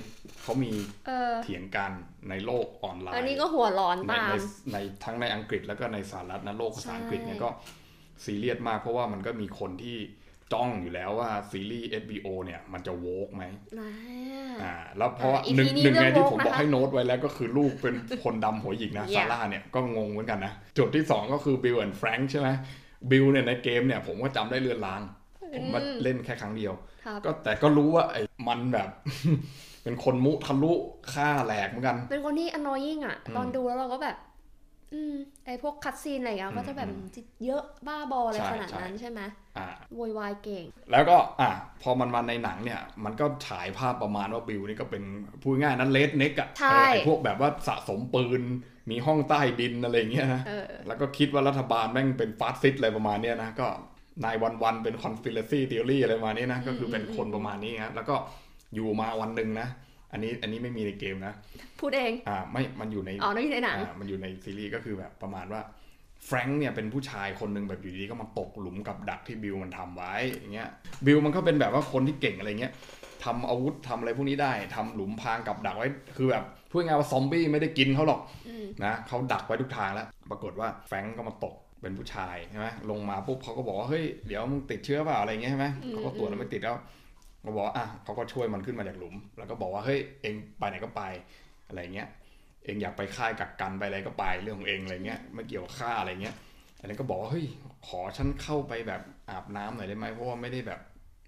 [0.49, 0.75] เขามี
[1.07, 1.93] เออเถียงกัน
[2.31, 4.35] ในโลกออนไลน์ อันนี้ก็หัวร้อนในตามใน
[4.73, 7.51] ในทั้งในอังกฤษแล้วก็ในสหรัฐนะโลกภาษาอังกฤษเนี่ยใช่ก็
[8.25, 9.97] ซีเรียสมากเพราะว่ามันก็มีคนที่
[10.53, 13.45] จ้องอยู่แล้วว่าซีรีส์ HBO เนี่ยมันจะ woke ไหม
[13.81, 13.91] นะ
[14.63, 17.95] อ่า แล้วเพราะว่าอ่าหนึ่ง EP นี้หนึ่งในเรื่องที่ woke ผมบอกนะคะให้โน้ตไว้แล้วก็คือลูกเป็น
[18.25, 22.49] คนดำหัวหยิกนะ Yeah ซาร่าเนี่ยก็งงเหมือนกันนะ จุดที่สองก็คือบิล and แฟรงค์ใช่ไหม
[23.11, 25.03] บิลเนี่ยในเกมเนี่ยผมก็จำได้เลือนลาง
[25.55, 26.73] ผมมาเล่นแค่ครั้งเดียว
[27.05, 28.89] ครับก็แต่ก็รู้ว่าไอ้มันแบบ
[29.85, 30.73] เป็นคนมุทะลุ
[31.13, 34.17] ฆ่าแหลกเหมือนกัน เป็นคนที่ annoying อะอืมตอนดูแล้วเราก็แบบ
[34.95, 35.15] อืม
[35.47, 37.07] ไอพวก cutscene อะไรอย่างเงี้ยอืมก็จะแบบอืม
[37.45, 39.21] เยอะบ้าบออะไรใช่ขนาดใช่นั้นใช่ไหม
[39.59, 41.51] อ่าโวยวายเก่ง แล้วก็อะ
[41.83, 45.03] พอมันมาในหนังเนี่ย มันก็ฉายภาพประมาณว่าบิลนี่ก็เป็น
[45.43, 48.43] พูดง่ายๆนั้น redneck อะใช่เออไอ้พวกแบบว่าสะสมปืน
[48.91, 53.67] มีห้องใต้ดินอะไรอย่างเงี้ยนะเออแล้วก็คิดว่ารัฐบาลแม่งเป็นฟาสซิสต์อะไรประมาณเนี้ยนะก็
[54.25, 58.17] นายวันวันๆเป็น conspiracy theory อะไรประมาณนี้นะก็คือเป็นคนประมาณนี้ครับแล้วก็
[58.75, 59.69] อยู่มาวันหนึ่งนะ
[60.13, 61.35] อันนี้อันนี้ไม่มีในเกมนะ
[61.81, 65.61] พูดเอง อ่าไม่มันอยู่ในอ๋อนั่นอยู่ในหนังอ่ามันอยู่ในซีรีส์ก็คือแบบประมาณว่า
[66.27, 70.69] แฟรงค์เนี่ยเป็นผู้ชายคนหนึ่งแบบอยู่ดีๆก็มาตกหลุมกับดักที่บิลมันทำไว้อย่างเงี้ย
[71.07, 72.73] บิลมันก็เป็นแบบว่าคนที่เก่งอะไรเงี้ย
[73.25, 86.77] ทำอาวุธทำอะไรพวกนี้ได้ทำหลุมพรางกับดักไว้ คือแบบพูดง่ายๆว่าซอมบี้ไม่ได้กินเขาหรอกอืมนะเขาดักไว้ทุกทางแล้ว ปรากฏว่าแฟรงก์ก็มาตกเป็นผู้ชายใช่ไหมลงมาปุ๊บเขาก็บอกว่าเฮ้ยเดี๋ยวมึงติดเชื้อเปล่าอะไรเงี้ยใช่ไหมอืมเขาก็ตรวจแล้วไม่ติดแล้ว
[87.43, 91.03] เขาบอกว่าอะเขาก็ช่วยมันขึ้นมาจากหลุม แล้วก็บอกว่าเฮ้ยเองไปไหนก็ไป
[91.69, 92.09] อะไรเงี้ย
[92.65, 96.37] เองอยากไปค่ายกักกันไปอะไรก็ไปเรื่องของเองอะไรเงี้ยไม่เกี่ยวกับค่าอะไรเงี้ย
[96.81, 97.47] อันนี้นก็บอกว่าเฮ้ย
[97.89, 100.81] ขอฉันเข้าไปแบบอาบน้ำหน่อยได้ไหมเพราะว่าไม่ได้แบบ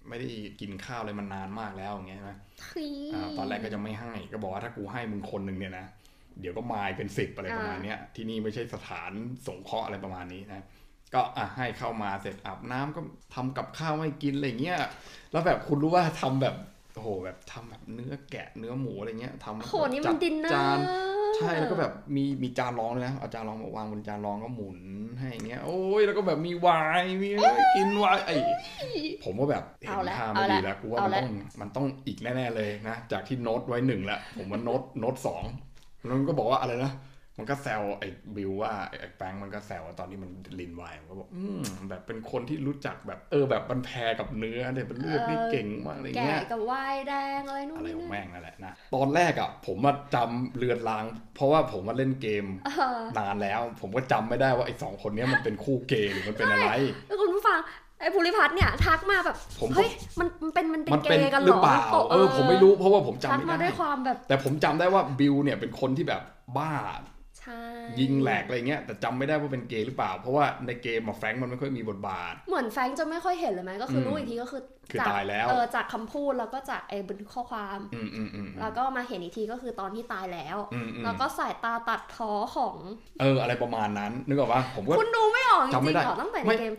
[0.09, 0.27] ไม่ได้
[0.61, 2.33] กินข้าวอะไรมันนานมากแล้วอย่างเงี้ยใช่ไหม
[2.71, 5.85] คืออ่าตอนแรกก็จะไม่ให้ก็บอกว่าถ้ากูให้มึงคนหนึ่งเนี่ยนะ
[6.39, 9.11] เดี๋ยวก็มายเป็นสิบอะไรประมาณเนี้ยที่นี่ไม่ใช่สถาน
[9.47, 10.65] สงเคราะห์อะไรประมาณนี้นะ
[11.13, 13.01] ก็อะให้เข้ามาเสร็จอาบน้ำก็
[13.35, 14.79] ทำกับข้าวให้กินอะไรเงี้ย
[15.31, 16.55] แล้วแบบคุณรู้ว่าทำแบบ
[16.95, 20.85] โอ้โหแบบทำแบบเนื้อแกะเนื้อหมูอะไรเงี้ยทำโหนี่มันดินเนอจานร์
[21.37, 24.79] ใช่แล้วก็แบบมีมีจานรองเลยนะเอาจานรองมาวางบนจานรองก็หมุน
[25.17, 26.67] ให้อย่างเงี้ยโอ้ยแล้วก็แบบมีไว
[27.01, 28.35] น์มีอะไรกินไวน์ไอ้
[29.23, 31.29] ผมว่าแบบเห็นเอาละท่าเอาไม่ละดีแล้วกูว่าเอามันละต้อง
[31.61, 35.43] มันต้องอีกแน่ๆเลยนะจากที่โน้ตไว้หนึ่งแล้วผมว่าโน้ตโน้ตสอง
[36.05, 36.91] แล้วมันก็บอกว่าอะไรนะ
[37.37, 56.69] มันก็แซวไอ้บิวว่าไอ้แฟรงค์มันก็แซวว่าตอนนี้มันลินไวน์มันก็บอกอืมแบบเป็นคนที่รู้จักแบบเออแบบมันแพรกับเนื้อเนี่ยเป็นเลือกได้เก่งมากอะไรแกะเงี้ยกับวายแดงอะไรนู่นอะไรนี่ของนั่นแม่งนั่นแหละนะตอนแรกอะผมมาจำเรือนราง เพราะว่าผมมาเล่นเกมเออนานแล้ว ผมก็จำไม่ได้ว่าไอ้สองคนเนี้ยมันเป็นคู่เกย์หรือมันเป็นอะไร
[57.07, 57.59] แล้วคุณผู้ฟัง
[58.01, 59.89] ไอ้ภูริพัฒน์เนี่ยทักมาแบบผมเฮ้ย
[60.19, 66.21] มันมันเป็นมันเป็นมันเกเป็นย์กันเหหรรืออเปล่าตกเออผมไม่รู้เพราะว่าผมจำทักไม่มาได้ด้วยความแบบ แต่ผมจำได้ว่าบิลเนี่ยเป็นคนที่แบบ
[66.57, 66.73] บ้า
[67.09, 67.10] ใช่
[67.99, 74.61] ยิงแหลกอะไรเงี้ยแต่จำไม่ได้ว่าเป็นเกย์หรือเปล่า เพราะว่าในเกมอะแฟรงค์มันไม่ค่อยมีบทบาท เหมือนแฟรงค์จะไม่ค่อยเห็นเลยไหมก็คืออมรู้อีกทีก็คือ
[74.91, 82.77] คือจากตายแล้วเออจากคำพูดแล้วก็จากไอ้บันทึกข้อความอืมอืมอืมอืมแล้วก็มาเห็นอีกทีก็คือตอนที่ตายแล้วอืมอืมแล้วก็สายตาตัดพ้อของ
[83.21, 86.73] เอออะไรประมาณนั้น นึกออกปะผมก็คุณดูไม่ออกจจำไม่ริงได้ๆเหรอตั้งแต่ในไม่เกม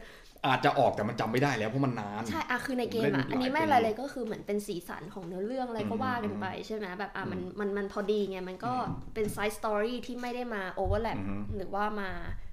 [0.46, 8.72] อาจจะออกแต่มันจำไม่ได้แล้วเพราะมันนาน ใช่อะคือในเกมผมเล่อะนหลายอันนี้ไม่ปีอะไรเลยก็คือเหมือนเป็นสีสันของเนื้อเรื่องอะไรก็อืมว่ากันอืมไปใช่ไหมแบบอะมันอืมมันมันพอดีไงมันก็
[9.14, 12.10] เป็นไซส์สตอรี่ที่ไม่ได้มาโอเวอร์แลปอือฮึหรือว่ามา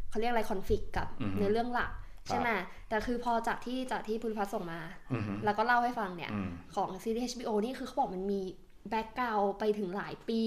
[0.09, 1.91] เขาเรียกอะไรคอนฟ lict กับอือฮึเนื้อเรื่องหลัก
[2.27, 2.49] ใช่ไหม
[2.89, 8.41] แต่คือพอจากที่จากที่พุทธพัฒน์ส่งมาอืมอืมแล้วก็เล่าให้ฟังเนี่ยอืมของซีรีส์ HBO นี่คือเขาบอกมันมี
[8.89, 10.41] แบ็กกราวไปถึงหลายปี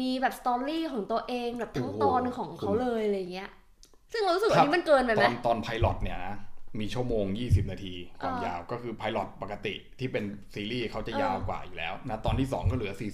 [0.00, 3.50] มีแบบ story ของตัวเองแบบทั้งโอ้โหตอนของเขาคุณเลยอะไรเงี้ย
[4.12, 6.34] ซึ่งเรารู้สึกว่าครับอันนี้มันเกินไปไหมตอนตอน pilot เนี่ยนะ
[6.80, 13.04] มีชั่วโมง 20 นาทีความเออยาวก็คือ pilot ปกติที่เป็นซีรีส์เขาจะเออยาวกว่าอยู่แล้วนะตอนที่ 2 ก็เหลือ 40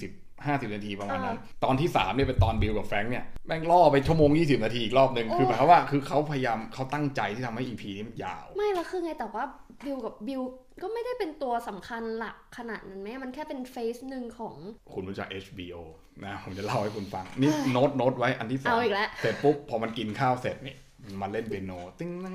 [0.46, 9.44] 50 นาทีประมาณนั้นเออตอนที่ 3 เนี่ยเป็นตอนบิลกับแฟรงค์เนี่ยแม่งล่อไปชั่วโมง 20 นาทีอีกรอบหนึ่งโอ้คือหมายความว่าคือเขาพยายามเขาตั้งใจที่ทำให้ EP นี้มันยาว ไม่และคือไงแต่ว่า
[9.84, 10.42] บิลกับบิล
[10.82, 14.54] ก็ไม่ได้เป็นตัวสำคัญหลักขนาดนั้นไหมมันแค่เป็น phase หนึ่งของ
[14.92, 15.76] คุณรู้จัก HBO
[16.24, 20.76] นะ ผมจะเล่าให้คุณฟัง นี่โน้ตโน้ตไว้อันที่สองเอาอีกแล้วเสร็จปุ๊บพอมันกินข้าวเสร็จนี่
[21.20, 22.34] มันเล่นเปียโนติ้งนั่ง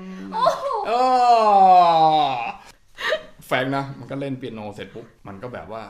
[0.86, 0.92] เอ
[2.22, 2.28] อ
[3.46, 5.82] แฟงนะ มันก็เล่นเปียโนเสร็จปุ๊บ มันก็แบบว่า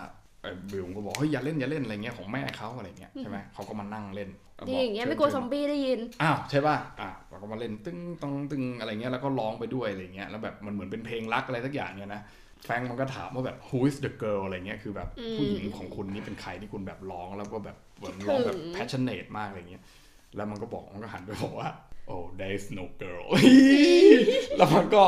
[0.42, 4.30] ไอ้บิวมันก็บอกเฮ้ยอย่าเล่นอย่าเล่นอะไรเงี้ยของแม่เขาอะไรเงี้ยใช่ไหมเขาก็มานั่งเล่น
[4.68, 12.22] ดีอย่างเงี้ยไม่กลัวซอมบี้ได้ยินอ้าวใช่ป่ะอะเราก็มาเล่นตึ้งตองตึ้งอะไรเงี้ยแล้วก็ร้องไปด้วยอะไรเงี้ยแล้วแบบมันเหมือนเป็นเพลงรักอะไรสักอย่างเนี่ยนะ
[12.64, 19.82] แฟรงก์มันก็ถามว่าแบบ who is the girl อะไรเงี้ยคือแบบอืมผู้หญิงของคุณนี่เป็นใครที่คุณแบบร้องแล้วก็แบบเหมือนร้องแบบถึง passionate มากอะไรเงี้ย
[20.36, 21.68] แล้วมันก็บอกมันก็หันไปบอกว่า
[22.12, 23.26] oh there is no girl
[24.58, 25.04] แล้วมันก็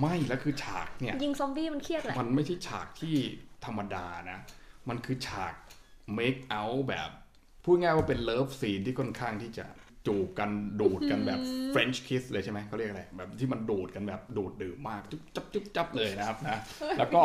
[0.00, 3.14] ไม่แล้วคือฉากเนี่ย ยิงซอมบี้มันเครียดแหละ มันไม่ใช่ฉากที่
[3.64, 4.38] ธรรมดานะ
[4.88, 5.54] มันคือฉาก
[6.18, 7.10] make out แบบ
[7.64, 9.66] พูดง่ายว่าเป็น love scene ที่ค่อนข้างที่จะ
[10.06, 11.40] จูบกันดูดกันแบบ
[11.74, 16.58] French kiss เลยใช่ไหมเขาเรียกอะไร แบบที่มันดูดกันแบบดูดดื่มมาก จุ๊บจับจุ๊บจับเลยนะครับนะ
[16.98, 17.22] แล้วก็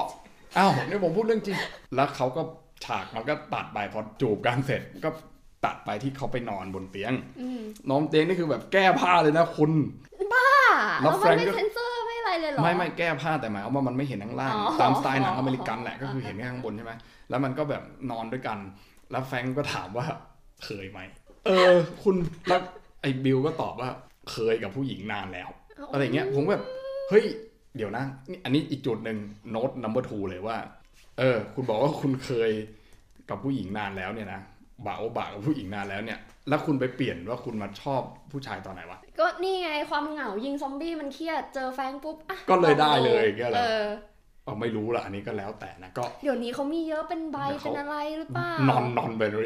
[0.58, 1.58] อ้าวนี่ผมพูดเรื่องจริง
[1.96, 2.42] แล้วเขาก็
[2.86, 5.10] ฉากมันก็ตัดไปพอจูบกันเสร็จก็
[5.66, 9.72] ตัดไปที่เขาไปนอนบนเตียงอืมนอนเตียงนี่คือแบบแก้ผ้าเลยนะคุณ
[10.34, 16.94] อะแล้แล้วมันไม่เซนเซอร์ไม่อะไรเลยเหรอ ไม่ไม่แก้ผ้าแต่หมายความว่ามันไม่เห็นข้างล่างอ๋อตามสไตล์หนังอเมริกันแหละอ๋อก็คือเห็นแค่ข้างบนใช่ไหม
[17.30, 18.58] แล้วมันก็แบบนอนด้วยกัน
[19.12, 20.06] แล้วแฟรงก์ก็ถามว่า
[20.66, 21.00] เคยไหม
[21.46, 22.16] เออ คุณ
[22.48, 22.62] แล้ว
[23.02, 23.90] ไอ้บิลก็ตอบว่า
[24.32, 25.50] เคยกับผู้หญิงนานแล้ว
[25.92, 26.64] อะไรเงี้ยผมแบบ
[27.10, 27.26] เฮ้ย
[27.78, 29.18] เดี๋ยวนะนี่อันนี้อีกจุดหนึ่ง
[29.52, 30.58] โน้ต number two เลยว่า
[31.20, 32.52] เออ คุณบอกว่าคุณเคย
[33.30, 34.42] กับผู้หญิงนานแล้วเนี่ยนะ
[34.88, 43.86] บ่าวบ่ากับผู้หญิงนานแล้วเนี่ย แล้วคุณไปเปลี่ยนว่าคุณมาชอบผู้ชายตอนไหนวะ ก็นี่ไงความเหงายิงซอมบี้มันเครียดเจอแฟงปุ๊บอะก็เลยได้เลยอย่างเงี้ยเหรอเออ
[44.46, 49.46] เอาไม่รู้ละอันนี้ก็แล้วแต่นะก็เดี๋ยวนี้เขามีเยอะเป็นใบเดี๋ยวเขาเป็นอะไรหรือเปล่านอนนอนไปเลย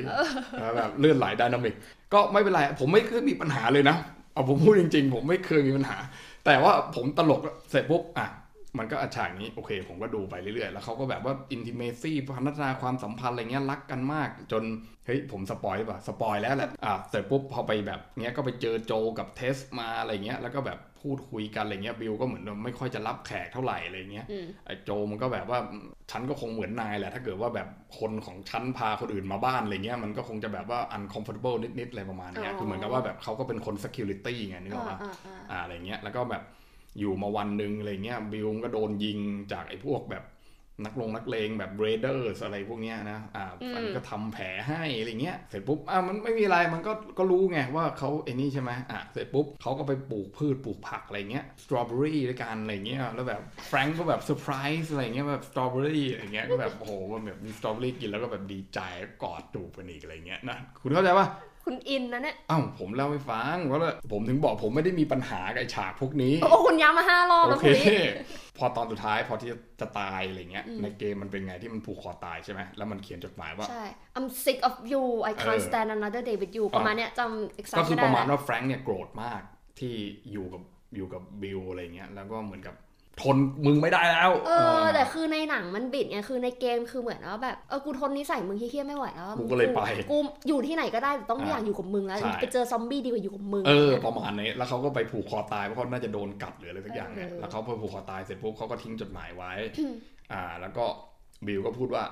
[0.75, 1.75] แบบเลื่อนไหลไดนามิก
[2.13, 3.95] ก็ไม่เป็นไรผมไม่เคยมีปัญหาเลยนะ
[4.33, 5.97] เอาผมพูดจริง ๆ ผมไม่เคยมีปัญหา
[6.45, 8.27] แต่ว่าผมตลกเสร็จปุ๊บอะ
[8.79, 14.63] มันก็อาฉากนี้โอเค ผมก็ดูไปเรื่อยๆ แล้วเขาก็แบบว่า intimacy พัฒนาความสัมพันธ์อะไรเงี้ยรักกันมาก จน
[15.05, 25.59] เฮ้ยผม spoil หรือเปล่า spoil แล้วแหละอะเสร็จปุ๊บพอไปแบบเงี้ยก็ไปเจอโจกับเทสมาอะไรเงี้ยแล้วก็แบบพูดคุยกันอะไรเงี้ยบิลก็เหมือนไม่ค่อยจะรับแขกเท่าไหร่อะไรเงี้ยอืมไอ้โจมันก็แบบว่า
[26.11, 27.67] ฉันก็คงเหมือนนายแหละ ถ้าเกิดว่าแบบ
[27.99, 36.43] คนของฉันพาคนอื่นมาบ้านอะไรเงี้ยมันก็คงจะแบบว่า uncomfortable นิดๆอะไรประมาณเนี้ยอ๋อคือเหมือนกับว่าแบบเขาก็เป็นคน security ไงนึกออกปะอ่าอ่าอ่าอ่าอะไรเงี้ยแล้วก็แบบ
[36.99, 39.19] อยู่มาวันหนึ่งอะไรเงี้ยบิลก็โดนยิง
[39.51, 40.25] จากไอ้พวกแบบ
[40.85, 58.79] นักลงนักเลงแบบ raiders อะไรพวกเนี้ยนะอ่าอันนี้ก็ทำแผลให้อะไรเงี้ย เสร็จปุ๊บอะมันไม่มีอะไรมันก็ก็รู้ไงว่าเขาไอ้นี่ใช่ไหมอะเสร็จปุ๊บเขาก็ไปปลูกพืชปลูกผักอะไรเงี้ยสตรอเบอรี่ด้วยกันอะไรเงี้ยแล้วแบบแฟรงก์ก็แบบเซอร์ไพรส์อะไรเงี้ยแบบสตรอเบอรี่อะไรเงี้ยก็แบบโอ้โหมันแบบมีสตรอเบอรี่กินแล้วก็แบบดีใจ
[59.23, 61.27] กอดจูบกันอีกอะไรเงี้ยนะคุณเข้าใจปะ
[61.65, 68.01] คุณอินนะเนี่ยอ้าวผมเล่าให้ฟังเพราะว่าผมถึงบอกผมไม่ได้มีปัญหากับไอ้ฉากพวกนี้ โอ้คุณย้ำมาห้ารอบโอเคแล้ว คุณนี่
[68.57, 69.49] พอตอนสุดท้ายพอที่
[69.81, 73.83] จะตายอะไรเงี้ย อืม ในเกมมันเป็นไงที่มันผูกคอตายใช่ไหมแล้วมันเขียนจดหมายว่า ใช่
[74.17, 79.41] เออ I'm sick of you I can't stand another day with you ประมาณเนี้ยจำ exact ก็คือไม่ได้ประมาณแล้วว่าแฟรงค์เนี่ยโกรธมาก
[79.79, 79.93] ที่
[80.31, 80.61] อยู่กับ
[80.95, 82.75] อยู่กับบิลอะไรเงี้ยแล้วก็เหมือนกับ
[83.21, 84.51] ทนมึงไม่ได้แล้ว เอ
[84.81, 99.51] อ แต่คือในหนังมันบิดไงคือในเกมคือเหมือนว่าแบบเออกูทนนิสัยมึงเฮี้ยๆไม่ไหวแล้วกูก็เลยไปกูอยู่ที่ไหนก็ได้แต่ต้องไม่อ่าอยากอยู่กับมึงแล้วใช่ไปเจอซอมบี้ดีกว่าอยู่กับมึงเออประมาณนี้แล้วเขาก็ไปผูกคอตายเพราะเขาน่าจะโดนกัดหรืออะไรสักอย่างเนี่ยเออแล้วเขาพอผูกคอตายเสร็จปุ๊บเขาก็ทิ้งจดหมายไว้
[100.33, 100.85] อ่า แล้วก็
[101.47, 102.03] บิลก็พูดว่า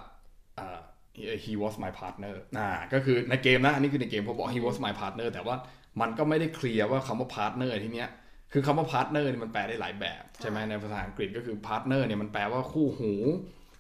[0.60, 0.80] อ่า
[1.18, 5.56] he- he was my partner อ่าก็คือในเกมนะอันนี้คือในเกมเขาบอก he was my partner แต่ว่า
[6.02, 8.10] มันก็ไม่ได้เคลียร์ว่าคำว่า partner ที่เนี้ย
[8.54, 13.14] คือคำว่า partner เนี่ยมันแปลได้หลายแบบใช่ไหมในภาษาอังกฤษก็คือ partner เนี่ยมันแปลว่าคู่หู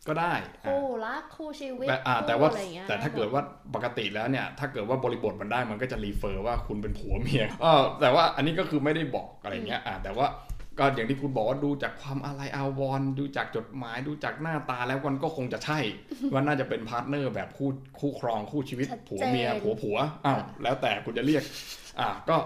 [0.08, 3.42] ก็ได้อะคู่รักคู่ชีวิตแต่อ่าคู่แต่ว่าอะไรอย่างเงี้ยแต่ถ้าเกิดว่า
[3.76, 10.28] ปกติแล้วเนี่ยถ้าเกิดว่าบริบทมันได้มันก็จะ refer ว่าคุณเป็นผัวเมียเออแต่ว่าอันนี้ก็คือไม่ได้บอกอะไรเงี้ยอ่าแต่ว่า
[10.80, 15.80] ก็อย่างที่คุณบอกว่าดูจากความอะไรอาวรณ์ดูจากจดหมายดูจากหน้าตาแล้วมันก็คงจะใช่
[16.34, 21.44] ว่าน่าจะเป็น partner แบบคู่คู่ครองคู่ชีวิตชัดเจนผัวเมียผัวผัวอ้าวแล้วแต่คุณจะเรียก
[22.00, 22.38] อ่าก็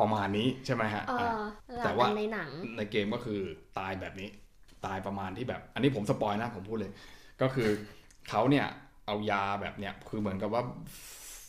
[0.00, 3.40] ประมาณนี้ใช่ไหมฮะเออะอแต่แต่ว่าว่าในหนังในเกมก็คือ
[3.78, 4.28] ตายแบบนี้
[4.86, 6.92] ตายประมาณที่แบบ อันนี้ผมสปอยนะผมพูดเลย
[7.42, 7.68] ก็คือ
[8.28, 8.66] เขาเนี่ย
[9.06, 10.62] เอายาแบบเนี้ยคือเหมือนกับว่า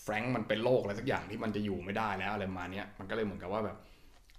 [0.04, 3.78] แฟรงค์มันเป็นโรคอะไรสักอย่างที่มันจะอยู่ไม่ได้แล้วอะไรประมาณเนี้ยมันก็เลยเหมือนกับว่าแบบ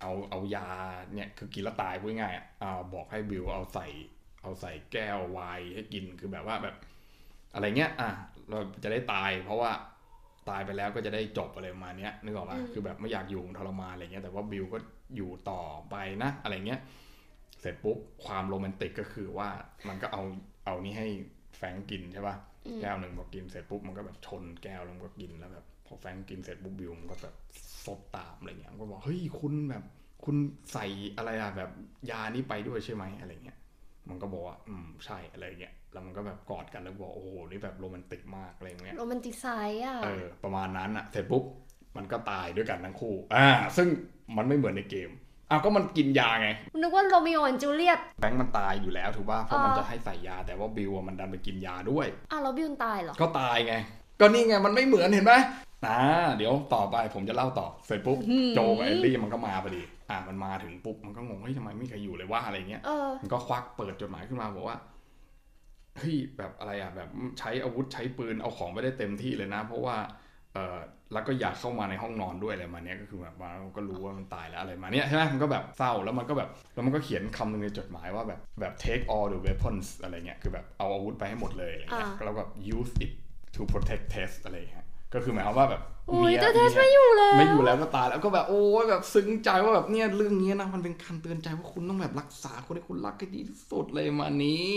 [0.01, 0.69] เอาเอายา
[1.15, 3.87] เนี่ยคือกินแล้วตายพูดง่ายๆอะอ่าบอกให้บิวเอาใส่
[4.43, 6.77] เอาใส่แก้วไวน์ให้กินคือแบบว่าแบบ
[7.55, 8.09] อะไรเงี้ยอะ
[8.51, 9.71] เราจะได้ตาย เพราะว่า
[10.51, 14.79] ตายไปแล้วก็จะได้จบอะไรประมาณเนี้ยนึกออกปะอืมคือแบบไม่อยากอยู่ทรมานอะไรเงี้ยแต่ว่าบิวก็
[15.17, 16.81] อยู่ต่อไปนะอะไรเงี้ย
[17.61, 19.49] เสร็จปุ๊บความโรแมนติกก็คือว่า
[19.89, 20.23] มันก็เอา
[20.65, 21.09] เอานี่ให้
[21.57, 27.35] แฟรงก์กินใช่ปะอืมแก้วหนึ่งพอกินเสร็จปุ๊บมันก็แบบชนแก้วแล้วมันก็กินแล้วแบบพอแฟรงก์กินเสร็จปุ๊บบิวมันก็แบบ
[27.85, 29.85] ซดตามอะไรเงี้ยมันก็บอกเฮ้ยคุณแบบ
[30.25, 30.37] คุณ
[30.73, 31.71] ใส่อะไรอะแบบ
[32.11, 33.59] ยานี้ไปด้วยใช่ไหมอะไรเงี้ย
[34.09, 41.45] มันก็บอกว่าอืมใช่อะไรเงี้ย แล้วมันก็แบบกอดกันแล้วบอกโอ้โหนี่แบบโรแมนติกมากอะไรเงี้ยโรแ romanticize อะเออประมาณนั้นอะเสร็จปุ๊บ
[41.97, 43.89] มันก็ตายด้วยกันทั้งคู่ อ่า ซึ่ง
[44.37, 45.11] มันไม่เหมือนในเกม
[45.51, 53.75] อ้าวก็มันกินยาไง นึกว่าโรมิโอและจูเลียตแฟรงค์มันตายอยู่แล้วถูกป่ะเพราะมันอ่าจะให้ใส่ยาแต่ว่าบิลอะมันดันไปกินยาด้วยอะแล้วบิลตายเหรอ ก็ตายไง
[54.21, 55.35] ก็นี่ไงมันไม่เหมือนเห็นไหม
[55.87, 56.01] อ่า
[56.37, 64.79] เดี๋ยวต่อไปผมจะเล่าต่อเสร็จปุ๊บอื้อหือโจกับเอลลี่มันก็มาพอดี อ่ามันมาถึงปุ๊บมันก็งงเฮ้ยทำไมไม่มีใครอยู่เลยว่าอะไรเงี้ยเออมันก็ควักเปิดจดหมายขึ้นมาบอกว่า
[66.01, 67.09] เฮ้ยแบบอะไรอะแบบ
[67.39, 69.97] ใช้อาวุธใช้ปืนเอาของไม่ได้เต็มที่เลยนะ เพราะว่า
[70.55, 70.79] เออ
[71.13, 82.43] แล้วก็อยากเข้ามาในห้องนอนด้วยอะไรมาเนี้ยก็คือแบบว่าก็รู้ว่ามันตายแล้วอะไรมาเนี้ยใช่ไหมมันก็แบบเศร้าแล้วมันก็แบบแล้วมันก็เขียนคำหนึ่งในจดหมายว่าแบบแบบ take all the weapons อะไรเงี้ยคือแบบเอาอาวุธไปให้หมดเลยอะไรเงี้ยอ่าแล้วก็
[82.77, 83.13] use it
[83.55, 94.77] to protect Tess อะไรเงี้ย ก็คือหมายความว่าแบบโอ้ยมีแต่เทสมีไม่อยู่แล้วไม่อยู่แล้วก็ตายแล้วก็แบบโอ้ยแบบซึ้งใจว่าแบบเนี่ยเรื่องนี้นะมันเป็นคำเตือนใจว่าคุณต้องแบบรักษาคนที่คุณรักให้ดีที่สุดเลยมานี้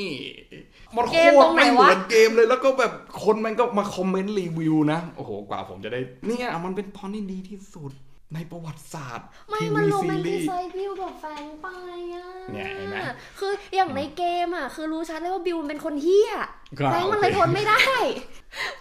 [0.95, 2.91] มันโคเกมตตรรงไหนไม่เหวะมือนเกมเลยแล้วก็แบบ
[3.23, 7.91] คนมันก็มาคอมเมนต์รีวิวนะโอ้โหกว่าผมจะได้เนี่ยมันเป็นตอนที่ดีที่สุด
[8.35, 11.67] ในประวัติศาสตร์ไม่ทีมันวีโรซีแมนติรีส์ไซส์บิวกับแฟนไป
[12.15, 12.97] อะเนี่ยเห็นไหม
[13.39, 16.31] คืออย่างในเกมอะ คือรู้ชัดเลยว่าบิลมันเป็นคนเหี้ย
[16.79, 17.81] ก็แฟรงค์มันเลยทนไม่ได้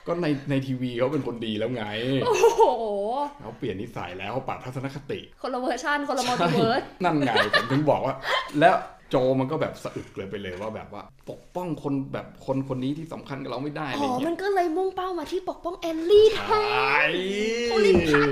[0.07, 1.85] ก็ในในทีวีเขาเป็นคนดีแล้วไง
[2.25, 2.63] โอ้โห
[3.43, 8.15] เขาเปลี่ยนนิสัยแล้วเขาปรับทัศนคติ คนละเวอร์ชันคนละ multiverseนั่นไงผมถึงบอกว่า
[8.61, 8.75] แล้ว
[9.11, 17.11] โจเอลมันก็แบบสะอึกเลยไปเลยว่าแบบว่า ปกป้องคนแบบคนคนนี้ที่สำคัญกับเราไม่ได้อะไรอ๋อเงี้มัยมันก็เลยมุ่งเป้ามาที่ปกป้องเอลลี่แทน ใช่
[17.65, 18.29] เขารีบพัก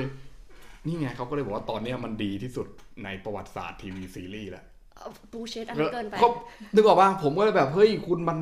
[0.88, 2.66] นี่ไงเขาก็เลยบอกว่าตอนเนี้ยมันดีที่สุด
[3.04, 4.64] ในประวัติศาสตร์ทีวีซีรีส์แล้ว
[5.32, 6.28] bullshit อันนี้เกินไปก็
[6.74, 8.38] นึกออกป่ะผมก็เลยแบบเฮ้ยคุณมัน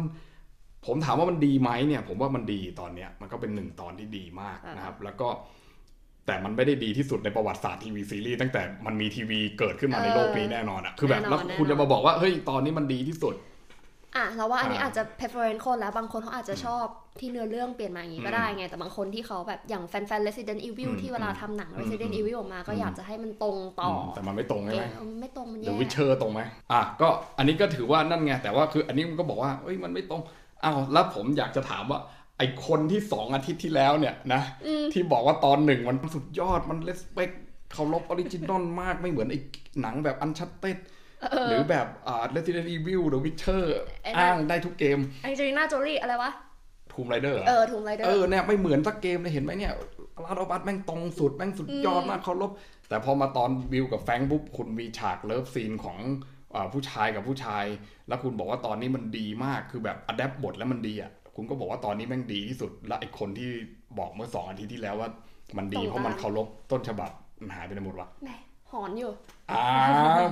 [0.87, 5.28] ผมถามว่ามันดีไหมเนี่ย ผมว่ามันดีตอนเนี้ย มันก็เป็นหนึ่งตอนที่ดีมากนะครับ แล้วก็
[6.26, 13.35] แต่มันไม่ได้ดีที่สุดในประวัติศาสตร์ทีวีซีรีส์ตั้งแต่มันมีทีวีเกิดขึ้นมาในโลกนี้แน่นอนอะคือแบบแล้วคุณจะมาบอกว่าเฮ้ยตอนนี้มันดีที่สุด
[14.16, 16.87] อะเราว่าอันนี้อ่าอาจจะ preference คนแล้วบางคนเขาอาจจะชอบ
[17.20, 26.40] ที่เนื้อเรื่องเปลี่ยนมาอย่างนี้ก็อืมได้ไง แต่บางคนที่เขาแบบอย่างแฟนๆ Resident Evil อืมที่เวลาทำหนังอืม Resident อืม Evil ออกมาก็อืมอยากจะให้มันตรงตามเกมต่มันไม่ตรงใช่เกไหมมเออไม่ตรงมันเดแย่วิเชอร์ตรงไหม
[26.72, 30.22] อะก็อันนี้ก็ถือว่านั่นไง แต่ว่าคืออันนี้มันก็บอกว่าเอ้ยมันไม่ตรง
[30.64, 32.00] อ้าวแล้วผมอยากจะถามว่า
[32.38, 37.31] ไอคนที่สองอาทิตย์ที่แล้วเนี่ยนะอืมที่บอกว่าตอนหนึ่งมันสุดยอดมันเลสเปค
[37.72, 39.37] เคารพออริจินอลมากไม่เหมือนไอ
[39.81, 40.79] หนังแบบอันชัตเต็ด
[41.22, 43.62] เออหรือแบบอ่า Resident Evil The Witcher
[44.02, 46.31] ไอ้นั่นอ้างได้ทุกเกมแองเจลิน่าโจลี่อะไรวะ
[46.96, 49.72] Tomb Raider เออถูกไรเดอเอร์อเนี่ยไม่เหมือนสักเกมเลยเห็นไหมเนี่ย
[50.24, 52.50] The Last of Us แม่งตรงสุดแม่งสุดยอดอืมมากเคารพ
[52.88, 55.98] แต่พอมาตอนบิลกับแฟรงค์ปุ๊บคุณมีฉาก love scene ของ
[56.54, 57.64] อาผู้ชายกับผู้ชาย
[58.09, 63.50] แล้วคุณบอกว่าตอนนี้มันดีมากคือแบบ adapt บทแล้วมันดีอะคุณก็บอกว่าตอนนี้แม่งดีที่สุด และไอคนที่
[63.98, 65.11] บอกเมื่อสองอาทิตย์ที่แล้วว่า
[65.59, 69.12] มันดีเพราะมันเคารพต้นฉบับมันหายไปไหนหมดวะแหม นอนอยู่
[69.52, 69.66] อ่า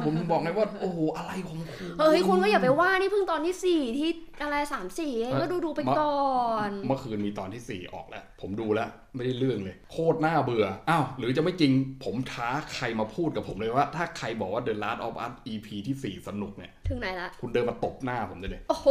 [0.05, 4.11] ผมถึงบอกไงว่า โอ้โห อะไรของคุณเฮ้ยคุณก็อย่าไปว่านี่เพิ่งตอนที่สี่ที่
[4.43, 6.19] อะไรสามสี่เองก็ดูดูๆไปก่อน
[6.69, 11.73] เมื่อคืนมีตอนที่4ออกแล้ว ผมดูแล้ว ไม่ได้เรื่องเลย โคตรน่าเบื่อ อ้าว หรือจะไม่จริง
[12.05, 18.89] ผมท้าใครมาพูดกับผมเลยว่า ถ้าใครบอกว่า The Last of Us EP ที่4สนุกเนี่ย ถึงไหนละ คุณเดินมาตบหน้าผมได้เลย โอ้โห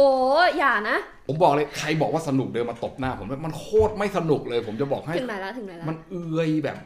[0.58, 6.78] อย่านะ ผมบอกเลยใครบอกว่าสนุกเดินมาตบหน้าผมมันโคตรไม่สนุกเลย ผมจะบอกให้ ถึงไหนละถึงไหนละมันเอื่อยแบบ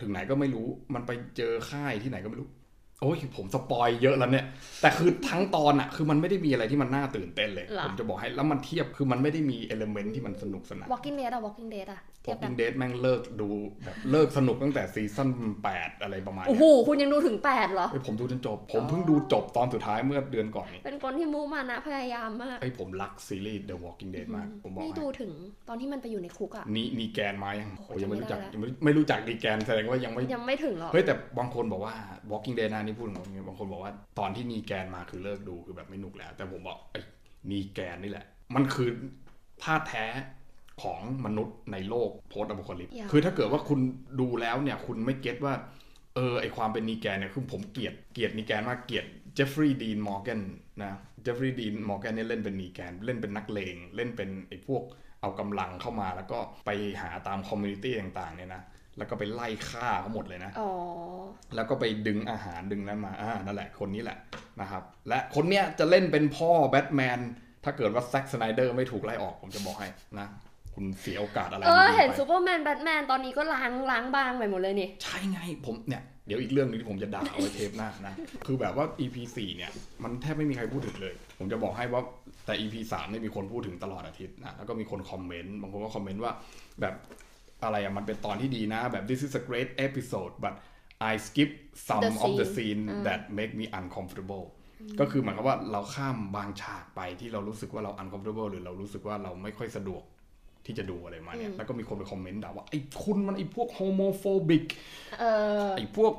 [0.00, 2.48] ถึงไหนก็ไม่รู้ มันไปเจอค่ายที่ไหนก็ไม่รู้
[3.00, 4.46] โอ้ยผม spoil เยอะแล้วเนี่ย
[4.82, 13.48] แต่คือทั้งตอนอะคือมันไม่ได้มีอะไรที่มันน่าตื่นเต้นเลยเหรอ ผมจะบอกให้แล้วมันเทียบคือมันไม่ได้มี element ที่มันสนุกสนาน Walking Dead อะ Walking Dead อะเทียบกัน Walking Dead แม่งเลิกดู
[13.84, 15.28] แบบเลิกสนุกตั้งแต่ซีซั่น
[15.66, 25.30] 8อะไรประมาณโอ้เนี้โหยคุณยังดูถึง8เหรอเฮ้ยผมดูจนจบ ผมเพิ่งดูจบตอนสุดท้ายเมื่อเดือนก่อนนี้เป็นคนที่มูมานะพยายามมาก ไอ้ยผมรักซีรีส์ The Walking Dead มาก ผมบอกไม่ให้ดูถึง
[25.68, 31.94] ตอนที่มันไปอยู่ในคุกอะ นี่นีแกนมายังโอ้โหโอ้ยังไม่รู้จักจำไม่ได้ ยังไม่ไม่รู้จักนีแกนแสดงว่ายังไม่ ยังไม่ถึงหรอก เฮ้ยแต่บางคนบอกว่า
[32.30, 37.00] Walking Dead นะนี่พูดถึง Walking Dead บางคนบอกว่าตอนที่นีแกนมาคือเลิกดูคือแบบไม่หนุกแล้ว แต่ผมบอกไอ้
[37.50, 38.88] นีแกนนี่แหละ มันคือ
[39.62, 40.04] ธาตุแท้
[40.82, 43.80] ของมนุษย์ในโลกโพสต์อ p ค c ลิปอย่าคือถ้าเกิดว่าคุณ
[44.20, 45.54] ดูแล้วเนี่ย คุณไม่ get ว่า
[46.14, 50.40] เออไอความเป็นนีแกนเนี่ยคือผมเกลียดเกลียดนีแกนมากเกลียดเจฟฟรีย์ดีนมอร์แกน
[50.82, 54.82] นะเจฟฟรีย์ดีนมอร์แกนเนี่ยเล่นเป็นนีแกน เล่นเป็นนักเลงเล่นเป็นไอพวก
[55.20, 56.70] เอากำลังเข้ามาแล้วก็ไป
[57.00, 58.62] หาตาม community ต่างๆเนี่ยนะ
[58.98, 60.70] แล้วก็ไปไล่ฆ่าเขาหมดเลยนะอ๋อ
[61.54, 64.18] แล้วก็ไปดึงอาหารดึงนั้นมาอ่านั่นแหละคนนี้แหละ
[64.60, 67.18] นะครับ และคนเนี้ยจะเล่นเป็นพ่อแบทแมน
[67.64, 70.26] ถ้าเกิดว่าแซ็กสไนเดอร์ไม่ถูกไล่ออกผมจะบอกให้นะ
[70.74, 78.14] คุณเสียโอกาสอะไรเออดีๆเห็นไปซูเปอร์อร์แมนแบทแมนตอนนี้ก็ล้างล้างบางไปหมดเลยนี่ ใช่ไงผมเนี่ย เดี๋ยวอีกเรื่องหนึ่งที่ผมจะด่าเอาไว้เทปหน้านะ
[78.46, 79.70] คือแบบว่า EP 4เนี่ย
[80.02, 82.02] มันแทบไม่มีใครพูดถึงเลย ผมจะบอกให้ว่า
[82.46, 86.32] แต่ EP 3เนี่ยมีคนพูดถึงตลอดอาทิตย์นะแล้วก็มีคนคอมเมนต์บางคนก็คอมเมนต์ว่า
[86.80, 86.94] แบบ
[87.64, 90.54] อะไรอะมันเป็นตอนที่ดีนะ แบบ this is a great episode but
[91.10, 91.50] I skip
[91.88, 94.44] some The of the scene scene that make me uncomfortable
[95.00, 100.02] ก็คือเหมือนกับว่าเราข้ามบางฉากไปที่เรารู้สึกว่าเรา uncomfortable หรือเรารู้สึกว่าเราไม่ค่อยสะดวก
[100.66, 104.66] ที่จะดูอะไรมาเนี่ย แล้วก็มีคนไปคอมเมนต์ด่าว่า ไอ้คุณมันไอ้พวก homophobic
[105.20, 105.24] เอ
[105.66, 106.12] อไอ้พวก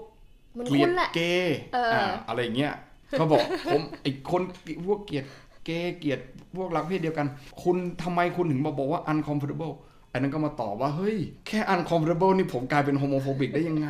[0.57, 2.73] มันเกลียคุ้ดนแหละเกย์เอออ่าอะไรอย่างเงี้ย
[3.11, 3.39] เขาบอก
[3.71, 4.41] ผมไอ้คน
[4.87, 5.25] พวกเกลียด
[5.65, 6.19] เกย์เกลียด
[6.57, 7.27] พวกรักเพศเดียวกัน
[7.63, 9.73] คุณทำไมคุณถึงมาบอกว่า uncomfortable
[10.13, 11.17] อันนั้นก็มาตอบว่าเฮ้ย
[11.47, 13.89] แค่ uncomfortable นี่ผมกลายเป็น homophobic ได้ยังไง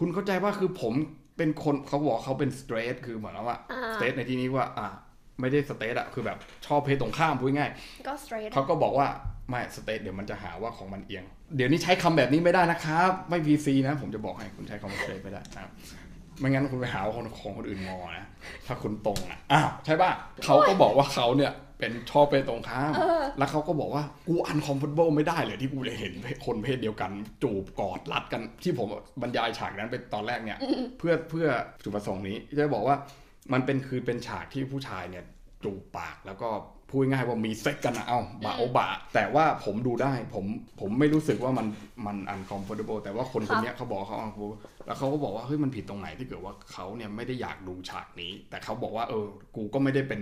[0.00, 0.92] คุณเข้าใจว่าคือผม
[1.36, 4.86] เป็นคนเขาบอกเขาเป็น straight คือเหมือนว่าอ่า straight ในที่นี้ว่าอ่า
[5.40, 7.70] ไม่ได้ straight อะคือแบบชอบเพศตรงข้ามพูดง่าย
[8.06, 9.08] ก็ straight เขาก็บอกว่า
[9.48, 11.24] ไม่ straight เดี๋ยวมันจะหาว่าของมันเอียง
[11.56, 15.72] เดี๋ยวนี้ใช้คำแบบนี้ไม่ได้นะครับ ไม่ PC นะ ผมจะบอกให้คุณใช้คำว่า straight ไม่ได้นะครับ
[16.38, 18.26] ไม่งั้นคุณไปหาว่าคนของคนอื่นงอนะ
[18.66, 20.10] ถ้าคุณตรงอะอ้าวใช่ป่ะ
[20.44, 22.92] เขาก็บอกว่าเขาเนี่ย เป็นชอบเพศตรงข้าม
[23.38, 26.12] แล้วเขาก็บอกว่ากูอันคอมฟอร์ b l e ไม่ได้เลยที่กูจะเห็น
[26.46, 27.10] คนเพศเดียวกัน
[27.42, 28.88] จูบกอดรัดกันที่ผม
[29.22, 30.58] บรรยายฉากนั้นเป็นตอนแรกเนี่ย
[30.98, 31.46] เพื่อเพื่อ
[31.82, 32.96] จุดประสงค์นี้จะบอกว่า
[33.52, 35.24] มันเป็นคือเป็นฉากที่ผู้ชายเนี่ย
[35.64, 36.48] จูบปากแล้วก็
[36.90, 40.44] พูดง่ายๆว่ามีเซ็กซ์กันนะเอ้าบาโอบะแต่ว่าผมดูได้ผม
[40.80, 41.66] ผมไม่รู้สึกว่ามัน
[42.06, 44.54] มันอันคอมฟอร์ b l e แต่ว่าคนคนเนี้ยเขาบอกว่าเขา uncomfortable
[44.86, 50.20] แล้วเขาก็บอกว่าเฮ้ยมันผิดตรงไหนที่เกิดว่าเขาเนี่ยไม่ได้อยากดูฉากนี้ แต่เขาบอกว่าเออ กูก็ไม่ได้เป็น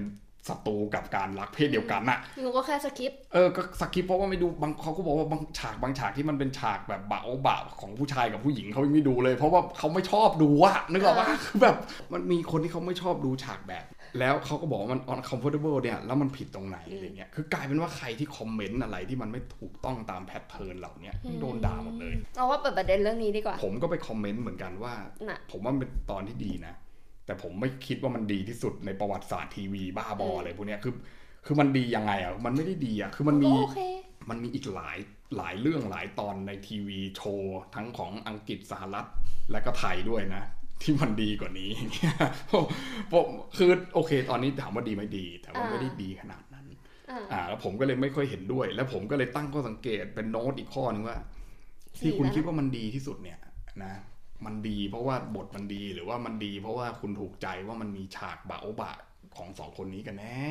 [0.48, 11.76] ศัตรูกับการรักเพศเดียวกันน่ะงูก็แค่ skipเออ ก็ skip เพราะว่าไม่ดูบางเขาก็บอกว่าบางฉากบางฉากที่มันเป็นฉากแบบบาโอบะของผู้ชายกับผู้หญิงเขายังไม่ดูเลย เพราะว่าเขาไม่ชอบดูอะนึกออกปะคือแบบ
[12.12, 13.84] มันมีคนที่เขาไม่ชอบดูฉากแบบ
[14.18, 24.94] แล้วเขาก็บอกว่ามัน uncomfortable เนี่ย แล้วมันผิดตรงไหนอะไรเงี้ย คือกลายเป็นว่าใครที่คอมเมนต์อะไรที่มันไม่ถูกต้องตาม pattern เหล่าเนี้ยโดนด่าหมดเลยเราว่าเปิดประเด็นเรื่องนี้ดีกว่า ผมก็ไปคอมเมนต์เหมือนกันว่า
[25.28, 26.74] น่ะผมว่ามันเป็นตอนที่ดีนะ
[27.26, 30.94] แต่ผมไม่คิดว่ามันดีที่สุดในประวัติศาสตร์ทีวีบ้าบออะไรพวกเนี้ยคือ
[31.46, 33.80] คือมันดียังไงอะมันไม่ได้ดีอะคือมันก็มีโอเค
[34.30, 34.98] มันมีอีกหลาย
[35.36, 39.06] หลายเรื่องหลายตอนในทีวีโชว์ทั้งของอังกฤษสหรัฐ
[39.52, 40.44] และก็ไทยด้วยนะ
[40.82, 42.14] ที่มันดีกว่านี้อย่างเงี้ย
[42.50, 42.64] ผม
[43.12, 46.66] ผมคือโอเค ตอนนี้ถามว่าดีไม่ดี แต่ว่าอ่าไม่ได้ดีขนาดนั้น
[47.10, 51.18] อ่าอ่าแล้วผมก็เลยไม่ค่อยเห็นด้วย แล้วผมก็เลยตั้งข้อสังเกตเป็นโน้ตอีกข้อนึงว่า
[52.00, 53.38] ที่คุณดีแล้วคิดว่ามันดีที่สุดเนี่ย
[53.84, 53.92] นะ
[54.46, 58.92] มันดี เพราะว่าบทมันดีหรือว่ามันดี เพราะว่าคุณถูกใจว่ามันมีฉากบะโอบะ
[59.36, 60.46] ของสองคนนี้กันแน่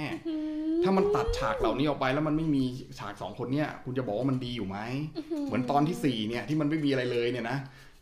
[0.84, 2.64] ถ้ามันตัดฉากเหล่านี้ออกไปแล้วมันไม่มี
[3.00, 4.78] ฉากสองคนเนี่ย คุณจะบอกว่ามันดีอยู่ไหม
[5.46, 7.58] เหมือนตอนที่สี่เนี่ยที่มันไม่มีอะไรเลยเนี่ยนะ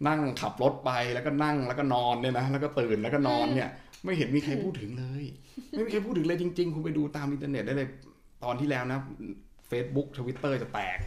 [0.08, 3.70] นั่งขับรถไปแล้วก็นั่งแล้วก็นอนเนี่ยนะ แล้วก็ตื่นแล้วก็นอนเนี่ย
[4.06, 5.24] ไม่เห็นมีใครพูดถึงเลย
[5.72, 7.90] ไม่มีใครพูดถึงเลยจริง ๆ คุณไปดูตามอินเทอร์เน็ตได้เลย
[8.44, 9.00] ตอนที่แล้วนะ
[9.70, 10.98] Facebook Twitter จะแตก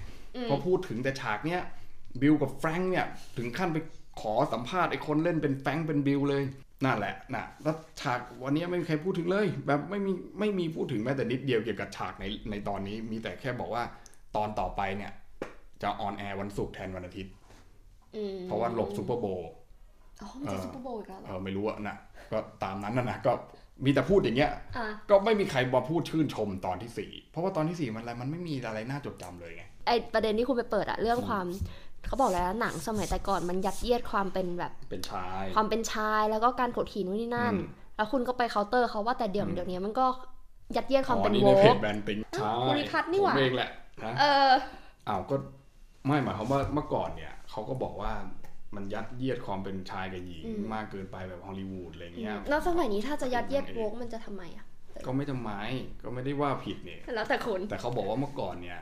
[0.48, 1.60] พอพูดถึงแต่ฉากเนี้ย
[2.20, 3.06] บิลกับแฟรงค์เนี่ย
[3.38, 3.78] ถึงขั้นไป
[4.20, 6.42] ขอสัมภาษณ์ไอ้คนเล่นเป็นแฟรงค์เป็นบิลเลย
[6.84, 13.82] นั่นแหละนะแล้วฉากวันนี้ไม่มีใครพูดถึงเลย แบบไม่มีไม่มีพูดถึงแม้แต่นิดเดียวเกี่ยวกับฉากในในตอนนี้ มีแต่แค่บอกว่า
[14.36, 15.12] ตอนต่อไปเนี่ย
[15.82, 17.32] จะ on air วันศุกร์แทนวันอาทิตย์
[18.16, 19.50] อืมเพราะว่าหลบซูเปอร์โบวล์
[20.22, 21.96] อ๋อมันจะเออซูเปอร์โบวล์อีกแล้วเหรอ เออไม่รู้อะนะ
[22.32, 23.32] ก็ตามนั้นนะนะก็
[23.84, 24.60] มีแต่พูดอย่างเงี้ยอะ
[25.10, 31.46] ก็ไม่มีใครมาพูดชื่นชมตอนที่สี่เพราะว่าตอนที่สี่มันอะไรมันไม่มีอะไรน่าจดจำเลยไงไอประเด็นที่คุณไปเปิดอะเรื่องความ
[32.06, 40.06] เขาบอกแล้วหนังสมัยแต่ก่อนมันยัดเยียดความเป็นแบบเป็นชาย ความเป็นชายแล้วก็การกดขี่นู่นนี่นั่นอืมแล้วคุณก็ไปเคาน์เตอร์เขาว่าแต่เดี๋ยวอืมเดี๋ยวนี้มันก็
[40.76, 43.70] ยัดเยียดความเป็นอ๋อ woke ในเพจแบรนด์ติงใช่ภูริพัฒน์นี่หว่าผมเองแหละ
[44.04, 44.50] นะเออ
[45.08, 45.36] อ้าวก็
[46.06, 48.12] ไม่หมายความว่าเมื่อก่อนเนี่ยเขาก็บอกว่า
[48.74, 54.66] มันยัดเยียดความเป็นชายกับหญิงอืมมากเกินไปแบบฮอลลีวูดอะไรเงี้ยแล้วสมัยนี้ถ้าจะยัดเยียด woke มันจะทำไมอะ
[55.06, 55.50] ก็ไม่ทำไม
[56.04, 58.80] ก็ไม่ได้ว่าผิดเนี่ยแล้วแต่คนแต่เขาบอกว่าเมื่อก่อนเนี่ย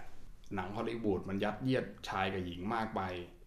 [0.54, 3.00] หนังฮอลลีวูดมันยัดเยียดชายกับหญิงมากไป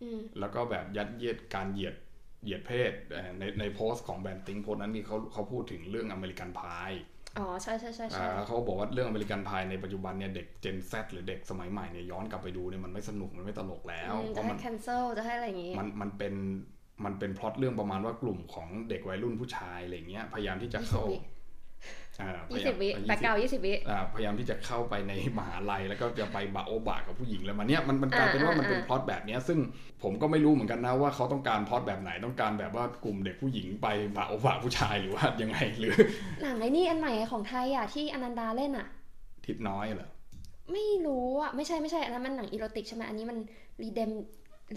[0.03, 1.95] อืมแล้วก็แบบยัดเยียดการเหยียด
[2.43, 6.91] เหยียดเพศเอ่อในในโพสต์ของแบรนด์ติงโพสต์นั้นนี่เขาเขาพูดถึงเรื่อง American Pie
[7.39, 16.33] อ๋อใช่ใช่ใช่ใช่เขาบอกว่าเรื่อง American Pie ในปัจจุบันเนี่ยเด็ก Gen Z หรือเด็กสมัยใหม่เนี่ยย้อนกลับไปดูเนี่ยมันไม่สนุกมันไม่ตลกแล้วอืมเพจะราะให้มัน cancel จะให้อะไรอย่างงี้มันมันเป็น
[17.05, 21.34] มันเป็นพล็อตเรื่องประมาณว่ากลุ่มของเด็กวัยรุ่นผู้ชายอะไรเงี้ยพยายามที่จะเข้าอ่าพ
[22.51, 29.59] ยี่ยาสิยาบมวิ20แบ็กกราวยี่สิบวิอ่าพยายามที่จะเข้าไปในมหาลัยแล้วก็จะไปบะโอบะกับผู้หญิงแล้วมันเนี้ยมันมันกลายเป็นว่าอ่ามันเป็นอ่าพล็อตแบบเนี้ยซึ่ง
[30.03, 35.95] ผมก็ไม่รู้เหมือนกันนะว่าเขาต้องการพล็อตแบบไหนต้องการแบบว่ากลุ่มเด็กผู้หญิงไปบะโอบะผู้ชายหรือว่ายังไงหรือ
[36.41, 38.87] หนังไอ้นี่อันใหม่ของไทยอะที่อนันดาเล่นอะ
[39.45, 40.09] ทิศน้อยเหรอ
[40.73, 43.37] ไม่รู้อะไม่ใช่ไม่ใช่อันนั้นมันหนังอีโรติกใช่ไหมอันนี้มัน
[43.81, 44.11] รีเดม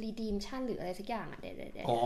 [0.03, 1.99] รีดีมชั่นหรืออะไรสักอย่างอะเดี๋ยวเดี๋ยวเดี๋ยวอ๋อ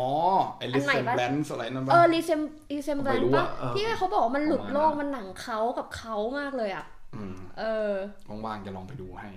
[0.59, 2.41] ไอลิสอันใหม่เซนปะแบนส์อะไรนั่นเอปะอรีเซม
[2.73, 7.63] รีเซมแบไม่นรู้ปะอะเออที่เขาบอกว่ามันหลุดประมาณโลกนั้นมันหนังเขากับเขามากเลยอะอืมเอ
[7.93, 7.95] อ
[8.29, 9.31] ว่างๆจะลองไปดูให้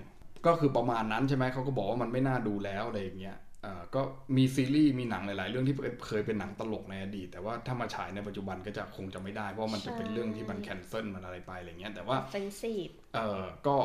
[0.46, 4.00] ก็คือประมาณนั้นใช่ไหมเขาก็บอกว่ามันไม่น่าดูแล้วอะไรอย่างเงี้ยเอ่อก็
[4.36, 5.76] มีซีรีส์มีหนังหลาย ๆ เรื่องที่
[6.06, 13.76] เคยเป็นหนังตลกในอดีต แต่ว่าถ้ามาฉายในปัจจุบันก็จะคงจะไม่ได้ เพราะมันจะเป็นใช่เรื่องที่มันแคนเซิลมันอะไรไปอะไรเงี้ยแต่ว่าเฟนซีฟเออก็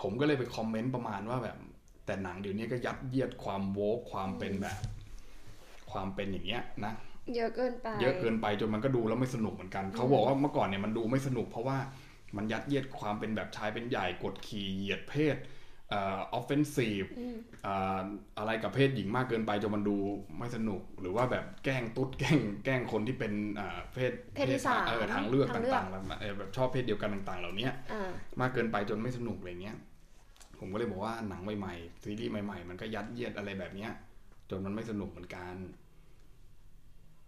[0.00, 1.56] ผมก็เลยไปคอมเมนต์ประมาณว่าแบบ
[2.06, 4.78] แต่หนังเดี๋ยวนี้ก็ยัดเยียดความ woke ความเป็นแบบ
[5.92, 6.92] ความเป็นอย่างเงี้ยนะ
[7.36, 11.78] เยอะเกินไป เยอะเกินไปจนมันก็ดูแล้วไม่สนุกเหมือนกันเขาบอกว่าเมื่อก่อนเนี่ยมันดูไม่สนุกเพราะว่า
[12.36, 15.36] มันยัดเยียดความเป็นแบบชายเป็นใหญ่กดขี่เหยียดเพศ
[15.90, 17.36] เอ่อ offensive อืม
[18.38, 19.96] อะไรกับเพศหญิงมากเกินไปจนมันดู
[20.38, 29.76] ไม่สนุก หรือว่าแบบแกล้งตุ๊ดแกล้งแกล้งคนที่เป็นอ่าเพศเพศที่สามเออทางเลือกทางเลือกต่างๆแบบเออแบบชอบเพศเดียวกันต่าง ๆ เหล่านี้อ่ามากเกินไปจนไม่สนุกอะไรเงี้ย
[30.62, 33.92] ผมก็เลยบอกว่าหนังใหม่ๆซีรีส์ใหม่ๆ มันก็ยัดเยียดอะไรแบบเนี้ย
[34.50, 35.54] จนมันไม่สนุกเหมือนกัน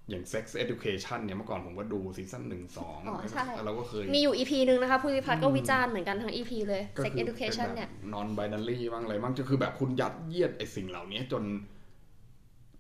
[0.09, 7.89] อย่าง Sex Education เนี่ยเมื่อก่อนผมก็ดูซีซั่นหนึ่งสองอ๋อใช่ เราก็เคย มีอยู่ EP หนึ่งนะคะผู้วิพัฒน์ก็วิจารณ์เหมือนกันทั้ง EP เลย ก็ Sex คือ Education เนี่ย
[8.12, 11.45] นอนไบนารีบ้างอะไรบ้างก็คือแบบคุณยัดเยียดไอ้สิ่งเหล่านี้จน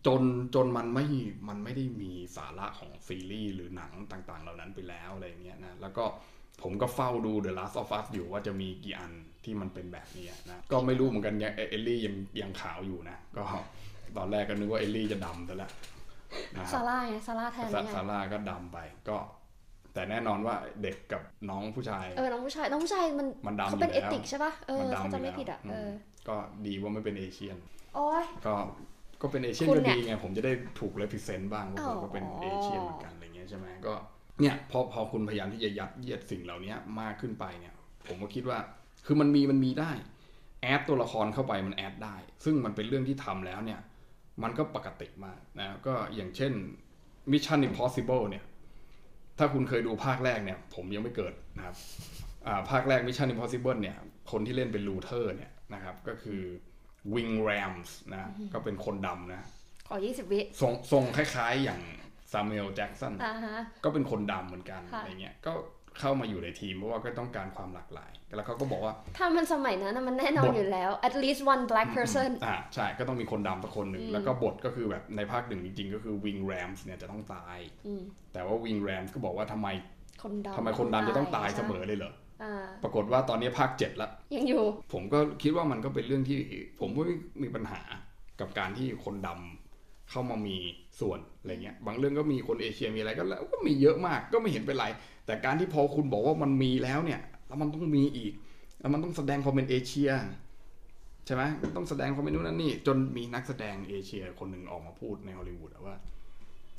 [0.06, 0.22] จน
[0.54, 1.06] จนมันไม่
[1.48, 6.04] มันไม่ได้มีสาระของซีรีส์หรือหนังต่างๆ เหล่านั้นไปแล้วอะไรเงี้ยนะ แล้วก็
[6.62, 9.12] ผมก็เฝ้าดู The Last of Us อยู่ว่าจะมีกี่อัน
[9.44, 13.44] ที่มันเป็นแบบนี้นะก็ไม่รู้เหมือนกันยังเอลลี่ยังยังขาวอยู่นะก็
[14.16, 15.70] ตอนแรกก็นึกว่าเอลลี่จะดำซะแล้ว
[16.56, 18.78] นะคซารับร่าไงซาร่าแทนซาไงซาร่าก็ดำไป
[19.08, 19.16] ก็
[19.94, 25.92] แต่แน่นอนว่าเด็กกับน้องผู้ชาย เออ น้องผู้ชาย น้องผู้ชายมันมันดำเขาเป็นอเอยู่แล้วติกใช่ป่ะ เออมันดำเขาจะไม่ยู่แล้วผิดอะ เออม
[26.28, 26.36] ก็
[26.66, 27.56] ดีว่าไม่เป็น Asian
[27.94, 28.54] โอ้ยก็
[29.22, 33.94] ก็เป็น Asian คุณก็เนี่ยดีไง ผมจะได้ถูก represent บ้างว่าอ๋ผอมก็เป็น Asian เหมือนกันอะไรเงี้ยใช่ไหมก็
[34.40, 37.74] เนี่ย พอ พอคุณพยายามที่จะยัดเยียดสิ่งเหล่านี้มากขึ้นไปเนี่ย
[38.06, 38.58] ผมก็คิดว่า
[39.06, 39.92] คือมันมีมันมีได้
[40.62, 43.80] add ตัวละครเข้าไปมัน add ได้ ซึ่งมันเป็นเรื่องที่ทำแล้วเนี่ย
[44.42, 46.52] มันก็ปกติมากนะก็อย่างเช่น
[47.32, 48.44] Mission Impossible เนี่ย
[49.38, 51.76] ถ้าคุณเคยดูภาคแรกเนี่ย ผมยังไม่เกิดนะครับ
[52.46, 53.96] อ่าภาคแรก Mission Impossible เนี่ย
[54.30, 56.42] คนที่เล่นเป็นลูเทอร์เนี่ยนะครับ ก็คือ
[57.14, 59.46] Ving Rhames นะ ก็เป็นคนดำนะ
[59.88, 61.80] ขอ 20 วิรงทรงคล้ายๆอย่าง
[62.32, 65.52] ซามูเอลแจ็กสันอ่าฮะก็เป็นคนดำเหมือนกันค่ะอะไรเงี้ยก็
[66.00, 78.80] เข้ามาอยู่ในทีมเพราะว่าก็ต้องการความหลากหลาย แล้วเขาก็บอกว่า ถ้ามันสมัยนั้นนะมันแน่นอนบทอยู่แล้ว at least one black person อ่าใช่ ก็ต้องมีคนดำสักคนหนึ่งอืมแล้วก็บทก็คือแบบในภาคหนึ่งจริงๆ ก็คือ Ving Rhames เนี่ยจะต้องตายอืมแต่ว่า Wing
[78.88, 79.68] Rams ก็บอกว่าทำไม
[80.22, 86.38] คนดำทำไมคนดำจะต้องตายเสมอใช่เลยเหรออ่าปรากฏว่าตอนนี้ภาคเจ็ดละยังอยู่ ผมก็คิดว่ามันก็เป็นเรื่องที่
[86.80, 87.80] ผมว่าไม่มีปัญหา
[88.40, 90.58] กับการที่คนดำเข้ามามี
[91.00, 94.86] ส่วนอะไรเงี้ยบางเรื่องก็มีคนเอเชียมีอะไรก็แล้วก็มีเยอะมากก็ไม่เห็นเป็นไร
[95.26, 98.32] แต่การที่พอคุณบอกว่ามันมีแล้วเนี่ยแล้วมันต้องมีอีก
[98.80, 100.10] แล้วมันต้องแสดงความเป็นเอเชีย
[101.26, 101.42] ใช่ไหม
[101.76, 105.96] ต้องแสดงความเป็นนู่นนั่นนี่ จนมีนักแสดงเอเชียคนหนึ่งออกมาพูดในฮอลลีวูดอะว่า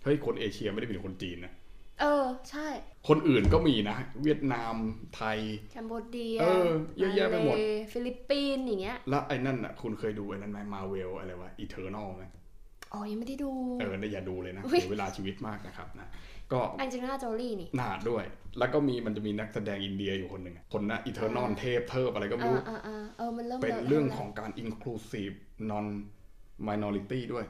[0.04, 1.54] เฮ้ยคนเอเชียไม่ได้เป็นคนจีนนะ
[2.02, 2.68] เออใช่
[3.08, 4.76] คนอื่นก็มีนะ เวียดนาม
[5.16, 5.40] ไทย
[5.72, 7.64] แคนโบเดียเออเยอะแยะไปหมดาเล
[7.94, 12.24] ฟิลิปปินส์อย่างเงี้ยแล้วไอ้นั่นอะคุณเคยดูไอ้นั่นไหมมาเวลอะไรวะอีเทอร์นอลไหม
[12.94, 16.08] อ๋อ ยังไม่ได้ดู เออเนี่ยอย่าดูเลยนะอุ๊ยเสียเวลาชีวิตมากนะครับนะ
[16.52, 18.24] ก็อันจริงน่าโจลี่นี่หนาดด้วย
[18.60, 25.36] แล้วก็มีมันจะมีนักแสดงอินเดียอยู่คนหนึ่งอะคนนะอีเทอร์นอลอ่าเทพเทิบอะไรก็ไม่อ่ารู้อ่าอ่าเออมันเริ่มเป็นลเรื่องของการ inclusive
[25.72, 25.86] non
[26.70, 27.46] minority ด้วย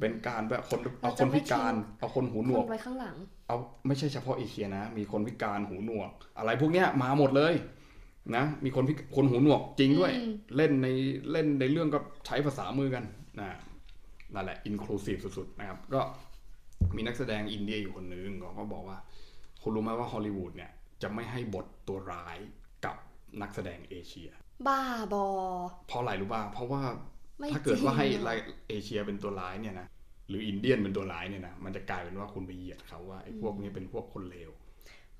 [0.00, 3.16] เป็นการแบบคนเอาคนพิการ เอาคนหูหนควกนไว้ข้างหลัง
[3.48, 3.56] เอา
[3.86, 7.54] ไม่ใช่เฉพาะเอเชียนะ มีคนพิการหูหนวก อะไรพวกเนี้ยมาหมดเลย
[8.36, 10.88] นะ มีคนพิคนหูหนวกจริงด้วยอืมเล่นใน
[11.32, 13.04] เล่นในเรื่องก็ใช้ภาษามือกัน
[13.40, 13.48] นะ
[14.34, 16.00] นั่นแหละอินคลูซีฟสุดๆนะครับ ก็
[16.96, 18.98] มีนักแสดงอินเดียอยู่คนนึงเขาก็บอกว่า
[19.62, 20.70] คุณรู้ไหมว่าฮอลลีวูดเนี่ย
[21.02, 22.38] จะไม่ให้บทตัวร้าย
[22.84, 22.96] กับ
[23.42, 24.30] นักแสดงเอเชีย
[24.66, 24.80] บ้า
[25.12, 25.26] บอ
[25.88, 26.82] เพราะอะไรรู้ป่ะเพราะว่า
[27.38, 28.30] ไม่ถ้าเกิดว่าให้จริงไล
[28.68, 29.86] เอเชียเป็นตัวร้ายเนี่ยนะ
[30.28, 34.50] หรือ Indian เป็นตัวร้ายเนี่ยนะมันจะกลายเป็นว่าคุณไปเหยียดเขาว่าไอ้พวกนี้เป็นพวกคนเลว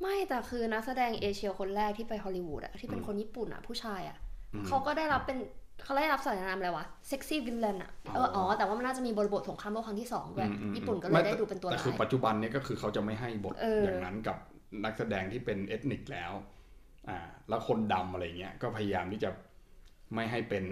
[0.01, 4.19] ไม่แต่คือนักแสดงเอเชียคนแรกที่ไปฮอลลีวูดอะที่เป็นคนญี่ปุ่นอะผู้ชายอะ
[4.55, 5.39] อืมเขาก็ได้รับเป็น
[5.85, 14.37] เขาได้รับสายนามอะไรวะ sexy villain อะเอออ๋อ๋ออแต่ว่ามันน่าจะมีบริบทสงครามโลกครั้งที่สองด้วยอืมอืมญี่ปุ่นก็เลยไม่ได้ดูเป็นตัวร้ายแต่คือปัจจุบันเนี้ก็คือเขาจะไม่ให้บทเอออย่างนั้นกับ
[14.85, 16.33] นักแสดงที่เป็นเอทนิกแล้ว
[17.09, 17.18] อ่า
[17.49, 19.30] แล้วคนดำอะไรเงี้ยก็พยายามที่จะ
[20.15, 20.65] ไม่ให้เป็น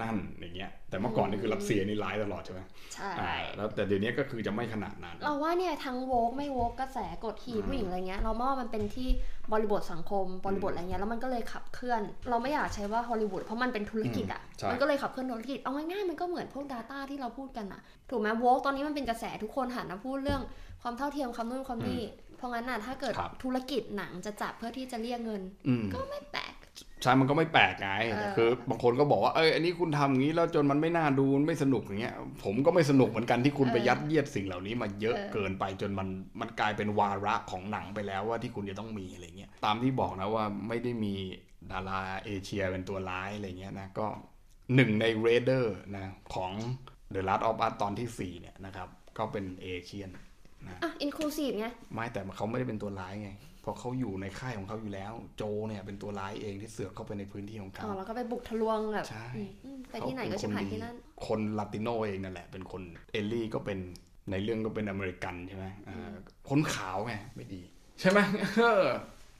[0.00, 2.60] นั่นอย่างเงี้ย แต่เมื่อก่อนนี่คือรัสเซียนี่ร้ายตลอดใช่ไหม
[2.94, 9.08] ใช่อ่าแล้วแต่เดี๋ยวนี้ก็คือจะไม่ขนาดนั้น เราว่าเนี่ยทั้งโวกไม่โวกกระแสกดขี่อืมผู้หญิงอะไรเงี้ยเรามองว่ามันเป็นที่
[9.52, 20.42] บริบทสังคมบริบทอะไรเงี้ยแล้วมันก็เลยขับเคลื่อน เราไม่อยากใช้ว่าฮอลลีวูดเพราะมันเป็นธุรกิจอะอืมใช่มันก็เลยขับเคลื่อนธุรกิจเอาง่ายๆมันก็เหมือนพวก Data ที่เราพูดกันอะ ถูกไหมโวกตอนนี้มันเป็นกระแสทุกคนหันมาพูดเรื่อง
[20.82, 22.02] ความเท่าเทียมความนู่นความนี่
[22.36, 26.51] เพราะงั้นน่ะถ้าเกิดครับธุรกิจหนังจะจับเพื่อที่จะเรียกเงินอืมก็ไม่แปลก
[27.02, 36.08] ใช่มันก็ไม่แปลกไงเออแต่คือบางคนก็บอกว่าเอ้ยอันนี้คุณทำอย่างนี้แล้วจนมันไม่น่าดูมันไม่สนุกอย่างเงี้ย ผมก็ไม่สนุกเหมือนกันที่คุณไปยัดเยียดสิ่งเหล่านี้มาเยอะเกินไปจนมัน
[36.40, 41.14] มันกลายเป็นวาระของหนังไปแล้วว่าที่คุณจะต้องมีอะไรเงี้ยตามที่บอกนะว่าไม่ได้มี
[41.72, 44.06] ดาราเอเชียเป็นตัวร้ายอะไรเงี้ยนะก็
[44.74, 46.52] หนึ่งในเรเดอร์นะของ
[47.14, 48.88] The Last of Us ตอนที่ 4 เนี่ยนะครับ
[49.18, 53.30] ก็เป็นเอเชียนอะอินคลูซีฟไงไม่แต่เขาไม่ได้เป็นตัวร้ายไง
[53.62, 60.94] เพราะเขาอยู่ในค่ายของเขาอยู่แล้ว โจเนี่ยเป็นตัวร้ายเองที่เสือกเข้าไปในพื้นที่ของเขาอ๋อแล้วก็ไปบุกทะลวงแบบใช่อืมอืมไปที่ไหนก็เขาชิบเป็หายคที่นั่น
[61.26, 62.82] คนลาติโนเองนั่นแหละ เป็นคน
[63.12, 63.78] เอลลี่ก็เป็น
[64.30, 66.12] ในเรื่องก็เป็นอเมริกันใช่ไหมอ่า
[66.48, 67.62] คนขาวไงไม่ดี
[68.00, 68.18] ใช่ไหม
[68.56, 68.84] เออ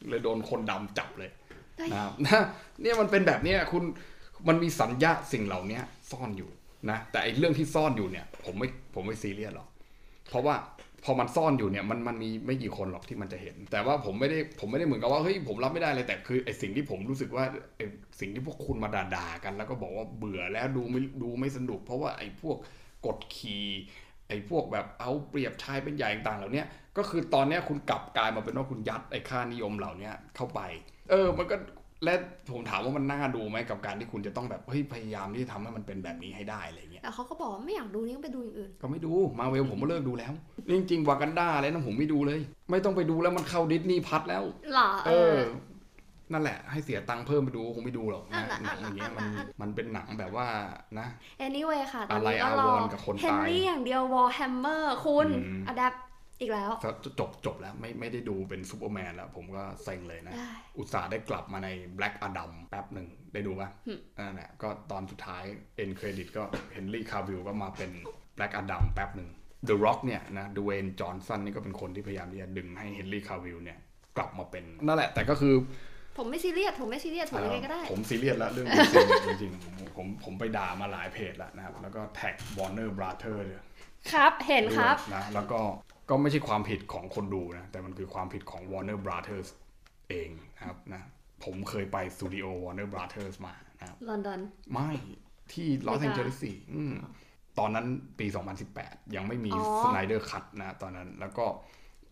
[0.09, 1.31] เลยโดนคนดำจับเลย
[1.79, 2.43] เฮ้ยนะครับนะ
[2.81, 3.85] เนี่ยมันเป็นแบบเนี้ยคุณ
[4.49, 6.51] มันมีสัญญาสิ่งเหล่านี้ซ่อนอยู่
[6.91, 9.68] นะแต่ไอ้เรื่องที่ซ่อนอยู่เนี่ย ผมไม่ผมไม่ซีเรียสหรอก
[10.29, 10.55] เพราะว่า
[11.05, 17.44] พอมันซ่อนอยู่เนี่ยมันมันมีไม่กี่คนหรอกที่มันจะเห็น แต่ว่าผมไม่ได้ผมไม่ได้เหมือนกับว่าเฮ้ยผมรับไม่ได้เลยแต่คือไอ้สิ่งที่ผมรู้สึกว่า
[17.76, 17.84] ไอ้
[18.20, 22.57] สิ่งที่พวกคุณมาด่าๆกัน แล้วก็บอกว่าเบื่อแล้วดูไม่ดูไม่สนุก เพราะว่าไอ้พวก
[23.07, 23.66] กดขี่
[24.28, 26.64] ไอ้พวกแบบเอาเปรียบชายเป็นใหญ่ต่างๆเหล่านี้
[26.96, 30.61] ก็คือตอนนี้คุณกลับกลายมาเป็นว่าคุณยัดไอ้ค่านิยมเหล่านี้เข้าไป
[31.11, 31.57] เออ มันก็
[32.05, 32.14] และ
[32.53, 40.32] ผมถามว่ามันน่าดูไหมกับการที่คุณจะต้องแบบเฮ้ยพยายามที่จะทำให้มันเป็นแบบนี้ให้ได้อะไรเงี้ยแต่เขาก็บอกว่าไม่อยากดูนี่ก็ไปดูอย่างอื่น ก็ไม่ดูมาเวลผมก็เลิกดูแล้ว
[40.70, 42.40] จริงๆวากันดาอะไรนะผมไม่ดูเลย
[42.70, 44.44] ไม่ต้องไปดูแล้วมันเข้า Disney Plus แล้ว
[44.74, 45.38] หรอเออ
[46.32, 50.46] นั่นแหละ ให้เสียตังค์เพิ่มไปดูคงไม่ดูหรอกนะอะหนังอย่างเงี้ยมันอะอะมันเป็นหนังแบบว่า
[50.98, 51.07] นะ
[51.46, 55.92] anyway ค่ะตอนอะไรนี้ก็รออาวรณ์กับคนเฮนตายรี่อย่างเดียว Warhammer คุณอืมอดับ
[56.43, 61.68] อีกแล้วถ้าจบจบแล้วไม่ไม่ได้ดูเป็นซูเปอร์แมนแล้ว ผมก็เซ็งเลยนะได้อุตส่าห์ได้กลับมาใน
[61.99, 65.43] Black Adam แป๊บหนึ่งได้ดูป่ะหึนั่นแหละก็ตอนสุดท้าย
[65.76, 67.90] end credit ก็เฮนรี่คาวิลก็มาเป็น
[68.36, 69.30] Black Adam แป๊บหนึ่ง
[69.68, 73.78] The Rock เนี่ยนะดเวย์นจอห์นสันนี่ก็เป็นคนที่พยายามที่จะดึงให้เฮนรี่คาวิลเนี่ย
[74.16, 75.55] กลับมาเป็นนั่นแหละ แต่ก็คือ
[76.18, 78.66] ผมไม่ซีเรียสผมไม่ซีเรียสผมยังไงก็ได้ ผมซีเรียสแล้วเรื่อง
[79.26, 83.57] จริงจริงๆผมผมไปด่ามาหลายเพจแล้วนะครับ แล้วก็แท็ก Warner Brother เลย
[84.12, 85.61] ครับ เห็นครับนะแล้วก็
[86.09, 89.48] ก็ไม่ใช่ความผิดของคนดูนะ แต่มันคือความผิดของ Warner Brothers
[90.09, 91.03] เองนะครับนะ
[91.44, 94.40] ผมเคยไปสตูดิโอ Warner Brothers มานะครับลอนดอน
[94.72, 94.90] ไม่
[95.53, 96.94] ที่อเมริกา ลอสอเมแอริงเจลิสสิอืม
[97.59, 97.86] ตอนนั้น
[98.18, 98.26] ปี
[98.70, 101.44] 2018 ยังไม่มีอ๋อ Snyder Cut นะตอนนั้นแล้วก็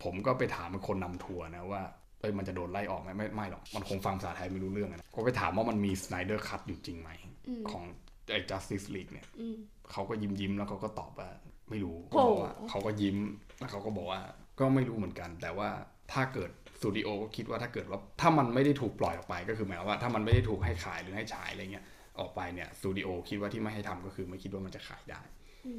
[0.02, 1.82] ผมก็ไปถามคนนำทัวร์นะว่า
[2.20, 7.10] เอ้ยมันจะโดนไล่ออกไหมไม่ไม่หรอก มันคงฟังภาษาไทยไม่รู้เรื่องอะนะก็ไปถามว่ามันมี Snyder Cut อยู่จริงไหม
[7.48, 7.84] อืมของ
[8.32, 9.56] ไอ้ Justice League เนี่ยอืม
[9.92, 11.28] เขาก็ยิ้มยิ้มๆแล้วเขาก็ตอบว่า
[11.70, 13.18] ไม่รู้โหเขาบอกว่าเขาก็ยิ้ม
[13.58, 14.20] แล้วเขาก็บอกว่า
[14.60, 15.68] ก็ไม่รู้เหมือนกัน แต่ว่า
[16.12, 21.84] ถ้าเกิดสตูดิโอก็คิดว่าถ้าเกิดว่าถ้ามันไม่ได้ถูกปล่อยออกไปก็คือหมายความว่าถ้ามันไม่ได้ถูกให้ขายหรือให้ฉายอะไรเงี้ย
[22.18, 25.20] ออกไปเนี่ยสตูดิโอคิดว่าที่ไม่ให้ทำก็คือไม่คิดว่ามันจะขายได้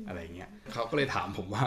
[0.08, 1.66] อะไรเงี้ยเขาก็เลยถามผมว่า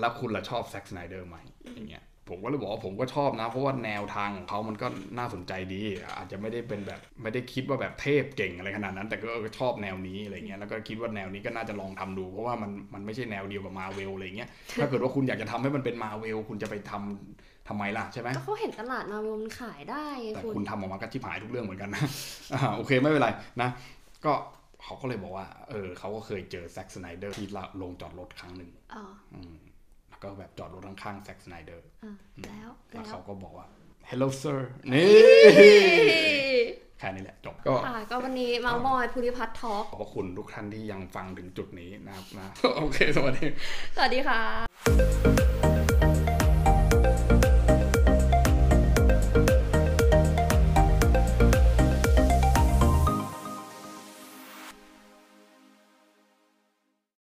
[0.00, 1.36] แล้วคุณล่ะชอบ Zack Snyder ไหม
[1.74, 4.86] อย่างเงี้ย ผมก็เลยบอกว่าผมก็ชอบนะ เพราะว่าแนวทางของเขามันก็
[5.18, 5.82] น่าสนใจดี
[6.16, 14.48] อาจจะไม่ได้เป็นแบบไม่ได้คิดว่าแบบเทพเก่งอะไรขนาดนั้น แต่ก็เออชอบแนวนี้อะไรเงี้ยแล้วก็คิดว่าแนวนี้ก็น่าจะลองทำดู เพราะว่ามันมันไม่ใช่แนวเดียวกับมาเวลอะไรเงี้ย
[14.80, 22.02] ถ้าเกิดว่าคุณอยากจะทำให้มันเป็นมาเวลคุณจะไปทำทำไมล่ะใช่ไหมก็เขาเห็นตลาดมาเวลมันขายได้ไงแต่คุณคุณทำออกมาก็ชิบหายทุกเรื่องเหมือนกันนะ
[22.52, 23.28] อ่าโอเคไม่เป็นไร
[23.60, 23.68] นะ
[24.24, 24.32] ก็
[24.82, 29.04] เขาก็เลยบอกว่า เออเขาก็เคยเจอ Zack Snyder ที่ลานจอดรถครั้งหนึ่งอ๋อ
[29.34, 29.67] อืมแล้ว
[30.22, 31.88] ก็แบบจอดรถข้างๆ Zack Snyder
[32.42, 33.66] แล้วแล้วเขาก็บอกว่า
[34.08, 34.58] hello sir
[34.92, 35.10] นี่
[36.98, 37.74] แค่นี้แหละจบก็
[38.10, 43.46] ก็วันนี้มามอยภูริพัฒน์ talkขอบคุณทุกท่านที่ยังฟังถึงจุดนี้นะครับนะโอเค สวัสดี
[43.96, 44.40] สวัสดีค่ะ